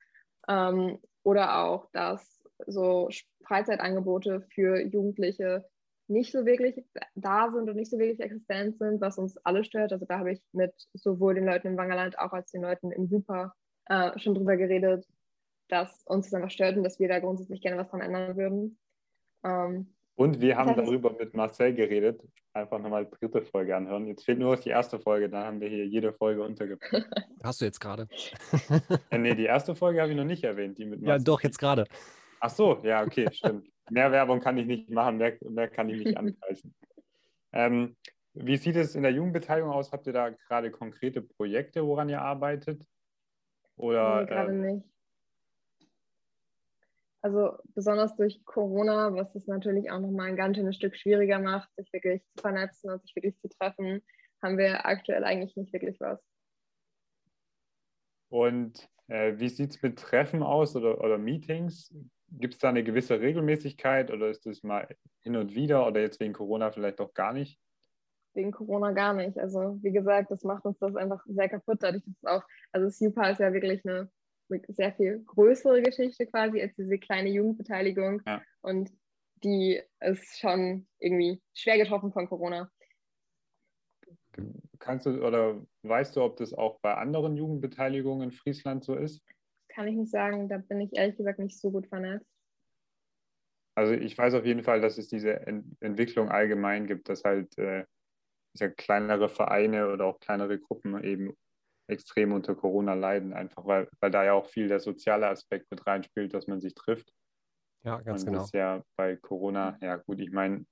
Ähm, 0.48 1.00
oder 1.24 1.64
auch, 1.64 1.90
dass 1.92 2.42
so 2.68 3.10
Freizeitangebote 3.44 4.46
für 4.54 4.80
Jugendliche 4.80 5.66
nicht 6.08 6.32
so 6.32 6.46
wirklich 6.46 6.84
da 7.16 7.52
sind 7.52 7.70
und 7.70 7.76
nicht 7.76 7.90
so 7.90 7.98
wirklich 7.98 8.20
existent 8.20 8.78
sind, 8.78 9.02
was 9.02 9.18
uns 9.18 9.38
alle 9.38 9.64
stört. 9.64 9.92
Also 9.92 10.06
da 10.06 10.20
habe 10.20 10.32
ich 10.32 10.42
mit 10.52 10.74
sowohl 10.94 11.34
den 11.34 11.46
Leuten 11.46 11.68
im 11.68 11.78
Wangerland 11.78 12.20
auch 12.20 12.32
als 12.32 12.52
den 12.52 12.62
Leuten 12.62 12.92
im 12.92 13.08
Super 13.08 13.54
äh, 13.88 14.18
schon 14.20 14.36
drüber 14.36 14.56
geredet, 14.56 15.06
dass 15.68 16.04
uns 16.06 16.28
das 16.28 16.36
einfach 16.36 16.52
stört 16.52 16.78
und 16.78 16.84
dass 16.84 17.00
wir 17.00 17.08
da 17.08 17.20
grundsätzlich 17.20 17.62
gerne 17.62 17.78
was 17.78 17.90
dran 17.90 18.02
ändern 18.02 18.38
würden. 18.38 18.78
Ähm, 19.46 19.94
und 20.16 20.40
wir 20.40 20.56
haben 20.56 20.76
darüber 20.76 21.12
mit 21.12 21.34
Marcel 21.34 21.74
geredet. 21.74 22.22
Einfach 22.54 22.80
nochmal 22.80 23.06
die 23.06 23.12
dritte 23.12 23.42
Folge 23.42 23.76
anhören. 23.76 24.08
Jetzt 24.08 24.24
fehlt 24.24 24.40
nur 24.40 24.56
noch 24.56 24.62
die 24.62 24.70
erste 24.70 24.98
Folge, 24.98 25.30
dann 25.30 25.44
haben 25.44 25.60
wir 25.60 25.68
hier 25.68 25.86
jede 25.86 26.14
Folge 26.14 26.42
untergebracht. 26.42 27.06
Hast 27.44 27.60
du 27.60 27.66
jetzt 27.66 27.82
gerade? 27.82 28.08
äh, 29.12 29.18
nee, 29.18 29.36
die 29.36 29.44
erste 29.44 29.76
Folge 29.76 30.02
habe 30.02 30.12
ich 30.12 30.18
noch 30.18 30.24
nicht 30.24 30.44
erwähnt. 30.44 30.78
Die 30.78 30.86
mit 30.86 31.02
ja, 31.02 31.20
doch, 31.20 31.42
jetzt 31.44 31.60
gerade. 31.60 31.86
Ach 32.40 32.50
so, 32.50 32.80
ja, 32.84 33.04
okay, 33.04 33.28
stimmt. 33.32 33.68
mehr 33.90 34.12
Werbung 34.12 34.40
kann 34.40 34.58
ich 34.58 34.66
nicht 34.66 34.90
machen, 34.90 35.18
mehr, 35.18 35.38
mehr 35.42 35.68
kann 35.68 35.90
ich 35.90 36.04
nicht 36.04 36.18
anpreisen. 36.18 36.74
ähm, 37.52 37.98
wie 38.34 38.58
sieht 38.58 38.76
es 38.76 38.96
in 38.96 39.04
der 39.04 39.12
Jugendbeteiligung 39.12 39.72
aus? 39.72 39.92
Habt 39.92 40.08
ihr 40.08 40.14
da 40.14 40.30
gerade 40.30 40.72
konkrete 40.72 41.22
Projekte, 41.22 41.86
woran 41.86 42.10
ihr 42.10 42.22
arbeitet? 42.22 42.86
Oder, 43.78 44.22
nee, 44.22 44.28
gerade 44.28 44.52
ähm, 44.52 44.62
nicht. 44.62 44.95
Also 47.26 47.58
besonders 47.74 48.16
durch 48.16 48.46
Corona, 48.46 49.12
was 49.16 49.34
es 49.34 49.48
natürlich 49.48 49.90
auch 49.90 50.00
nochmal 50.00 50.28
ein 50.28 50.36
ganz 50.36 50.58
schönes 50.58 50.76
Stück 50.76 50.96
schwieriger 50.96 51.40
macht, 51.40 51.68
sich 51.76 51.92
wirklich 51.92 52.22
zu 52.36 52.42
vernetzen 52.44 52.92
und 52.92 53.02
sich 53.02 53.16
wirklich 53.16 53.36
zu 53.40 53.50
treffen, 53.50 54.04
haben 54.44 54.60
wir 54.60 54.86
aktuell 54.86 55.24
eigentlich 55.24 55.56
nicht 55.56 55.74
wirklich 55.74 56.00
was. 56.00 56.20
Und 58.30 58.88
äh, 59.08 59.40
wie 59.40 59.50
sieht 59.50 59.72
es 59.72 59.82
mit 59.82 59.98
Treffen 59.98 60.44
aus 60.44 60.76
oder, 60.76 61.04
oder 61.04 61.18
Meetings? 61.18 61.92
Gibt 62.30 62.54
es 62.54 62.60
da 62.60 62.70
eine 62.70 62.84
gewisse 62.84 63.20
Regelmäßigkeit 63.20 64.12
oder 64.12 64.30
ist 64.30 64.46
das 64.46 64.62
mal 64.62 64.88
hin 65.22 65.36
und 65.36 65.56
wieder 65.56 65.88
oder 65.88 66.02
jetzt 66.02 66.20
wegen 66.20 66.34
Corona 66.34 66.70
vielleicht 66.70 67.02
auch 67.02 67.16
gar 67.16 67.34
nicht? 67.34 67.60
Wegen 68.36 68.52
Corona 68.52 68.92
gar 68.92 69.16
nicht. 69.16 69.40
Also 69.40 69.80
wie 69.82 69.92
gesagt, 69.92 70.30
das 70.30 70.44
macht 70.44 70.64
uns 70.64 70.78
das 70.78 70.96
einfach 70.96 71.26
sehr 71.26 71.50
kaputt, 71.50 71.80
dadurch, 71.82 72.04
dass 72.06 72.36
auch, 72.36 72.44
also 72.72 72.88
SUPA 72.88 73.30
ist 73.30 73.40
ja 73.40 73.52
wirklich 73.52 73.84
eine 73.84 74.12
sehr 74.50 74.94
viel 74.94 75.24
größere 75.26 75.82
Geschichte 75.82 76.26
quasi 76.28 76.62
als 76.62 76.76
diese 76.76 76.98
kleine 76.98 77.30
Jugendbeteiligung. 77.30 78.22
Ja. 78.26 78.42
Und 78.62 78.92
die 79.44 79.82
ist 80.00 80.40
schon 80.40 80.88
irgendwie 81.00 81.42
schwer 81.54 81.78
getroffen 81.78 82.12
von 82.12 82.28
Corona. 82.28 82.72
Kannst 84.80 85.06
du 85.06 85.26
oder 85.26 85.66
weißt 85.84 86.16
du, 86.16 86.22
ob 86.22 86.38
das 86.38 86.54
auch 86.54 86.80
bei 86.82 86.94
anderen 86.96 87.38
Jugendbeteiligungen 87.38 88.30
in 88.30 88.32
Friesland 88.32 88.84
so 88.84 88.96
ist? 88.96 89.24
Kann 89.70 89.88
ich 89.88 89.96
nicht 89.96 90.12
sagen, 90.12 90.48
da 90.50 90.58
bin 90.58 90.82
ich 90.82 90.96
ehrlich 90.96 91.18
gesagt 91.18 91.40
nicht 91.40 91.60
so 91.60 91.72
gut 91.72 91.88
vernetzt. 91.88 92.30
Also 93.76 93.94
ich 93.94 94.18
weiß 94.18 94.36
auf 94.36 94.46
jeden 94.46 94.64
Fall, 94.64 94.80
dass 94.80 94.98
es 94.98 95.08
diese 95.10 95.46
Ent 95.48 95.66
Entwicklung 95.82 96.30
allgemein 96.30 96.88
gibt, 96.88 97.10
dass 97.10 97.24
halt 97.24 97.58
äh, 97.58 97.86
kleinere 98.78 99.28
Vereine 99.28 99.92
oder 99.92 100.06
auch 100.06 100.20
kleinere 100.20 100.60
Gruppen 100.60 101.04
eben 101.04 101.36
extrem 101.88 102.32
unter 102.32 102.56
Corona 102.56 102.94
leiden, 102.94 103.34
einfach 103.34 103.66
weil, 103.66 103.88
weil 104.00 104.12
da 104.12 104.24
ja 104.24 104.34
auch 104.34 104.48
viel 104.48 104.68
der 104.68 104.80
soziale 104.80 105.28
Aspekt 105.28 105.70
mit 105.72 105.86
reinspielt, 105.86 106.34
dass 106.34 106.48
man 106.48 106.62
sich 106.62 106.74
trifft. 106.74 107.12
Ja, 107.84 108.02
ganz 108.02 108.22
Und 108.22 108.28
genau. 108.28 108.40
Das 108.40 108.48
ist 108.48 108.54
ja 108.54 108.84
bei 108.96 109.16
Corona, 109.16 109.78
ja 109.82 109.98
gut, 109.98 110.20
ich 110.20 110.32
meine, 110.32 110.66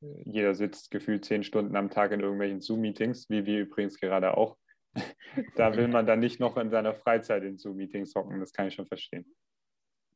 jeder 0.00 0.54
sitzt 0.54 0.90
gefühlt 0.90 1.24
zehn 1.24 1.42
Stunden 1.42 1.76
am 1.76 1.90
Tag 1.90 2.12
in 2.12 2.20
irgendwelchen 2.20 2.60
Zoom-Meetings, 2.60 3.28
wie 3.30 3.46
wir 3.46 3.60
übrigens 3.60 3.98
gerade 3.98 4.36
auch. 4.36 4.56
da 5.56 5.76
will 5.76 5.88
man 5.88 6.06
dann 6.06 6.20
nicht 6.20 6.38
noch 6.38 6.56
in 6.56 6.70
seiner 6.70 6.94
Freizeit 6.94 7.42
in 7.42 7.58
Zoom-Meetings 7.58 8.14
hocken, 8.14 8.38
das 8.38 8.52
kann 8.52 8.68
ich 8.68 8.74
schon 8.74 8.86
verstehen. 8.86 9.26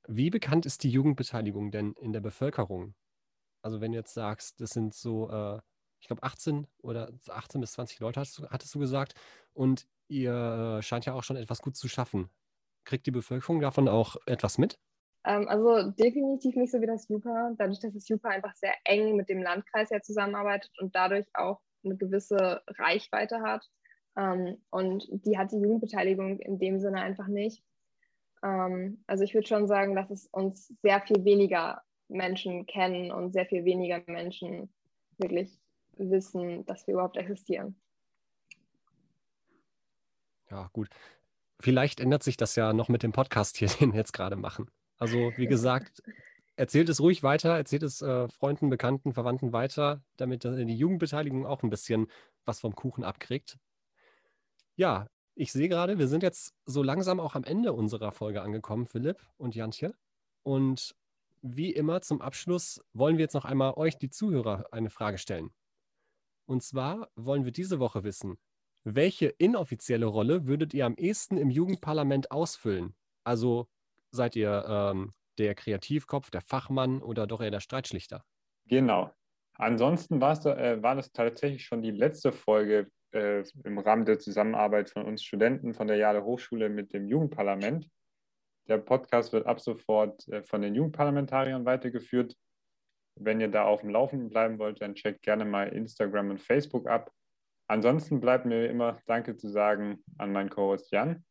Wie 0.06 0.30
bekannt 0.30 0.66
ist 0.66 0.84
die 0.84 0.90
Jugendbeteiligung 0.90 1.70
denn 1.70 1.94
in 2.00 2.12
der 2.12 2.20
Bevölkerung? 2.20 2.94
Also 3.62 3.80
wenn 3.80 3.92
du 3.92 3.98
jetzt 3.98 4.14
sagst, 4.14 4.61
das 4.61 4.70
sind 4.70 4.94
so 4.94 5.30
äh, 5.30 5.58
ich 6.00 6.06
glaube 6.06 6.22
18 6.22 6.66
oder 6.82 7.11
18 7.28 7.61
bis 7.61 7.72
20 7.72 8.00
Leute 8.00 8.20
hattest 8.20 8.38
du, 8.38 8.48
hattest 8.48 8.74
du 8.74 8.78
gesagt. 8.78 9.14
Und 9.52 9.87
ihr 10.08 10.78
äh, 10.78 10.82
scheint 10.82 11.06
ja 11.06 11.14
auch 11.14 11.24
schon 11.24 11.37
etwas 11.37 11.61
gut 11.61 11.76
zu 11.76 11.88
schaffen. 11.88 12.30
Kriegt 12.84 13.06
die 13.06 13.11
Bevölkerung 13.11 13.61
davon 13.61 13.88
auch 13.88 14.16
etwas 14.26 14.58
mit? 14.58 14.78
Ähm, 15.24 15.48
also 15.48 15.90
definitiv 15.90 16.56
nicht 16.56 16.72
so 16.72 16.80
wie 16.80 16.87
das 16.87 17.08
Jupa, 17.08 17.52
dadurch, 17.58 17.80
dass 17.80 17.92
das 17.92 18.08
Jupa 18.08 18.28
einfach 18.28 18.54
sehr 18.54 18.74
eng 18.84 19.16
mit 19.16 19.28
dem 19.28 19.42
Landkreis 19.42 19.90
ja 19.90 20.00
zusammenarbeitet 20.00 20.70
und 20.80 20.94
dadurch 20.94 21.26
auch 21.34 21.61
eine 21.84 21.96
gewisse 21.96 22.62
Reichweite 22.66 23.40
hat. 23.40 23.68
Ähm, 24.16 24.62
und 24.70 25.06
die 25.11 25.37
hat 25.37 25.52
die 25.52 25.61
Jugendbeteiligung 25.61 26.38
in 26.40 26.58
dem 26.58 26.78
Sinne 26.80 27.00
einfach 27.00 27.26
nicht. 27.26 27.62
Ähm, 28.42 29.02
also 29.06 29.24
ich 29.24 29.34
würde 29.34 29.46
schon 29.46 29.66
sagen, 29.66 29.94
dass 29.94 30.11
es 30.11 30.26
uns 30.26 30.72
sehr 30.82 31.00
viel 31.02 31.24
weniger 31.24 31.82
Menschen 32.08 32.66
kennen 32.66 33.12
und 33.12 33.32
sehr 33.32 33.46
viel 33.46 33.64
weniger 33.64 34.02
Menschen 34.06 34.72
wirklich 35.18 35.61
wissen, 35.98 36.64
dass 36.66 36.87
wir 36.87 36.94
überhaupt 36.94 37.16
existieren. 37.16 37.76
Ja, 40.50 40.70
gut. 40.72 40.88
Vielleicht 41.61 42.00
ändert 42.00 42.22
sich 42.22 42.37
das 42.37 42.56
ja 42.56 42.72
noch 42.72 42.88
mit 42.88 43.02
dem 43.02 43.12
Podcast 43.12 43.56
hier, 43.56 43.68
den 43.80 43.92
wir 43.92 43.98
jetzt 43.98 44.12
gerade 44.12 44.37
machen. 44.37 44.70
Also, 44.98 45.32
wie 45.37 45.46
gesagt, 45.46 46.02
erzählt 46.56 46.88
es 46.88 47.00
ruhig 47.00 47.22
weiter, 47.22 47.56
erzählt 47.56 47.82
es 47.82 48.02
äh, 48.02 48.28
Freunden, 48.28 48.68
Bekannten, 48.68 49.12
Verwandten 49.12 49.52
weiter, 49.52 50.02
damit 50.16 50.44
äh, 50.44 50.64
die 50.64 50.76
Jugendbeteiligung 50.76 51.46
auch 51.46 51.62
ein 51.62 51.70
bisschen 51.70 52.08
was 52.44 52.61
vom 52.61 52.74
Kuchen 52.74 53.04
abkriegt. 53.04 53.58
Ja, 54.76 55.08
ich 55.34 55.52
sehe 55.52 55.68
gerade, 55.68 55.98
wir 55.98 56.08
sind 56.08 56.22
jetzt 56.22 56.54
so 56.64 56.82
langsam 56.82 57.20
auch 57.20 57.34
am 57.37 57.44
Ende 57.44 57.72
unserer 57.72 58.11
Folge 58.11 58.42
angekommen, 58.42 58.87
Philipp 58.87 59.24
und 59.37 59.54
Jantje. 59.54 59.94
Und 60.42 60.96
wie 61.42 61.72
immer 61.72 62.00
zum 62.00 62.20
Abschluss 62.20 62.82
wollen 62.92 63.18
wir 63.18 63.22
jetzt 63.22 63.34
noch 63.34 63.44
einmal 63.44 63.74
euch, 63.74 63.98
die 63.98 64.11
Zuhörer, 64.11 64.66
eine 64.72 64.90
Frage 64.90 65.18
stellen. 65.18 65.50
Und 66.48 66.62
zwar 66.62 67.11
wollen 67.14 67.44
wir 67.44 67.52
diese 67.52 67.78
Woche 67.78 68.04
wissen, 68.04 68.38
welche 68.82 69.26
inoffizielle 69.26 70.06
Rolle 70.06 70.46
würdet 70.46 70.72
ihr 70.72 70.87
am 70.87 70.94
ehesten 70.96 71.37
im 71.37 71.50
Jugendparlament 71.50 72.30
ausfüllen? 72.30 72.96
Also 73.22 73.68
seid 74.12 74.34
ihr 74.34 74.64
ähm, 74.66 75.12
der 75.37 75.54
Kreativkopf, 75.54 76.30
der 76.30 76.40
Fachmann 76.40 77.02
oder 77.02 77.26
doch 77.26 77.42
eher 77.42 77.50
der 77.50 77.61
Streitschlichter? 77.61 78.24
Genau. 78.66 79.12
Ansonsten 79.56 80.22
äh, 80.22 80.82
war 80.82 80.94
das 80.96 81.12
tatsächlich 81.12 81.64
schon 81.64 81.82
die 81.82 81.90
letzte 81.90 82.32
Folge 82.32 82.90
äh, 83.12 83.44
im 83.64 83.78
Rahmen 83.78 84.06
der 84.06 84.18
Zusammenarbeit 84.18 84.88
von 84.88 85.04
uns 85.04 85.22
Studenten 85.22 85.74
von 85.74 85.87
der 85.87 85.96
Jade 85.96 86.24
Hochschule 86.24 86.70
mit 86.70 86.94
dem 86.94 87.08
Jugendparlament. 87.08 87.90
Der 88.68 88.78
Podcast 88.78 89.34
wird 89.34 89.46
ab 89.46 89.61
sofort 89.61 90.26
äh, 90.28 90.42
von 90.44 90.62
den 90.62 90.74
Jugendparlamentariern 90.74 91.66
weitergeführt. 91.66 92.34
Wenn 93.20 93.40
ihr 93.40 93.48
da 93.48 93.64
auf 93.64 93.81
dem 93.81 93.90
Laufenden 93.90 94.28
bleiben 94.28 94.59
wollt, 94.59 94.81
dann 94.81 94.94
checkt 94.94 95.22
gerne 95.22 95.44
mal 95.44 95.68
Instagram 95.68 96.31
und 96.31 96.40
Facebook 96.40 96.87
ab. 96.88 97.12
Ansonsten 97.66 98.20
bleibt 98.20 98.46
mir 98.46 98.68
immer 98.68 98.98
Danke 99.07 99.37
zu 99.37 99.48
sagen 99.48 100.02
an 100.16 100.33
meinen 100.33 100.50
Co-Host 100.50 100.90
Jan. 100.90 101.24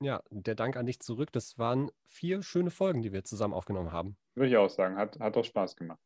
Ja, 0.00 0.20
der 0.30 0.54
Dank 0.54 0.76
an 0.76 0.86
dich 0.86 1.00
zurück. 1.00 1.30
Das 1.32 1.58
waren 1.58 1.90
vier 2.06 2.42
schöne 2.42 2.70
Folgen, 2.70 3.02
die 3.02 3.12
wir 3.12 3.24
zusammen 3.24 3.54
aufgenommen 3.54 3.92
haben. 3.92 4.16
Würde 4.34 4.50
ich 4.50 4.56
auch 4.56 4.68
sagen. 4.68 4.96
Hat, 4.96 5.18
hat 5.20 5.36
auch 5.36 5.44
Spaß 5.44 5.76
gemacht. 5.76 6.00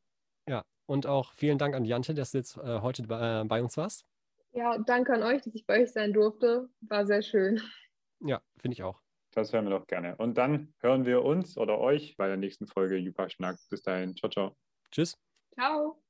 Ja, 0.49 0.65
und 0.87 1.07
auch 1.07 1.33
vielen 1.33 1.59
Dank 1.59 1.75
an 1.75 1.85
Jante, 1.85 2.15
dass 2.15 2.33
du 2.33 2.39
jetzt 2.39 2.57
äh, 2.59 2.81
heute 2.81 3.03
bei, 3.05 3.41
äh, 3.41 3.45
bei 3.45 3.63
uns 3.63 3.77
warst. 3.77 4.05
Ja, 4.53 4.79
danke 4.79 5.15
an 5.15 5.23
euch, 5.23 5.43
dass 5.43 5.55
ich 5.55 5.67
bei 5.67 5.83
euch 5.83 5.93
sein 5.93 6.13
durfte. 6.13 6.69
War 6.81 7.07
sehr 7.07 7.23
schön. 7.23 7.61
Ja, 8.21 8.41
finde 8.61 8.75
ich 8.75 8.83
auch. 8.83 9.01
Das 9.33 9.53
hören 9.53 9.67
wir 9.67 9.79
doch 9.79 9.87
gerne. 9.87 10.17
Und 10.17 10.39
dann 10.39 10.75
hören 10.81 11.05
wir 11.05 11.23
uns 11.23 11.57
oder 11.57 11.79
euch 11.79 12.17
bei 12.17 12.27
der 12.27 12.37
nächsten 12.37 12.67
Folge 12.67 12.97
Jupa 12.97 13.29
Schnack. 13.29 13.59
Bis 13.71 13.83
dahin. 13.83 14.17
Ciao, 14.17 14.31
ciao. 14.31 14.68
Tschüss. 14.90 15.16
Ciao. 15.55 16.03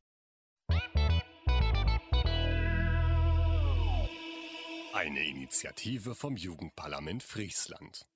Eine 4.93 5.25
Initiative 5.25 6.15
vom 6.15 6.37
Jugendparlament 6.37 7.23
Friesland. 7.23 8.07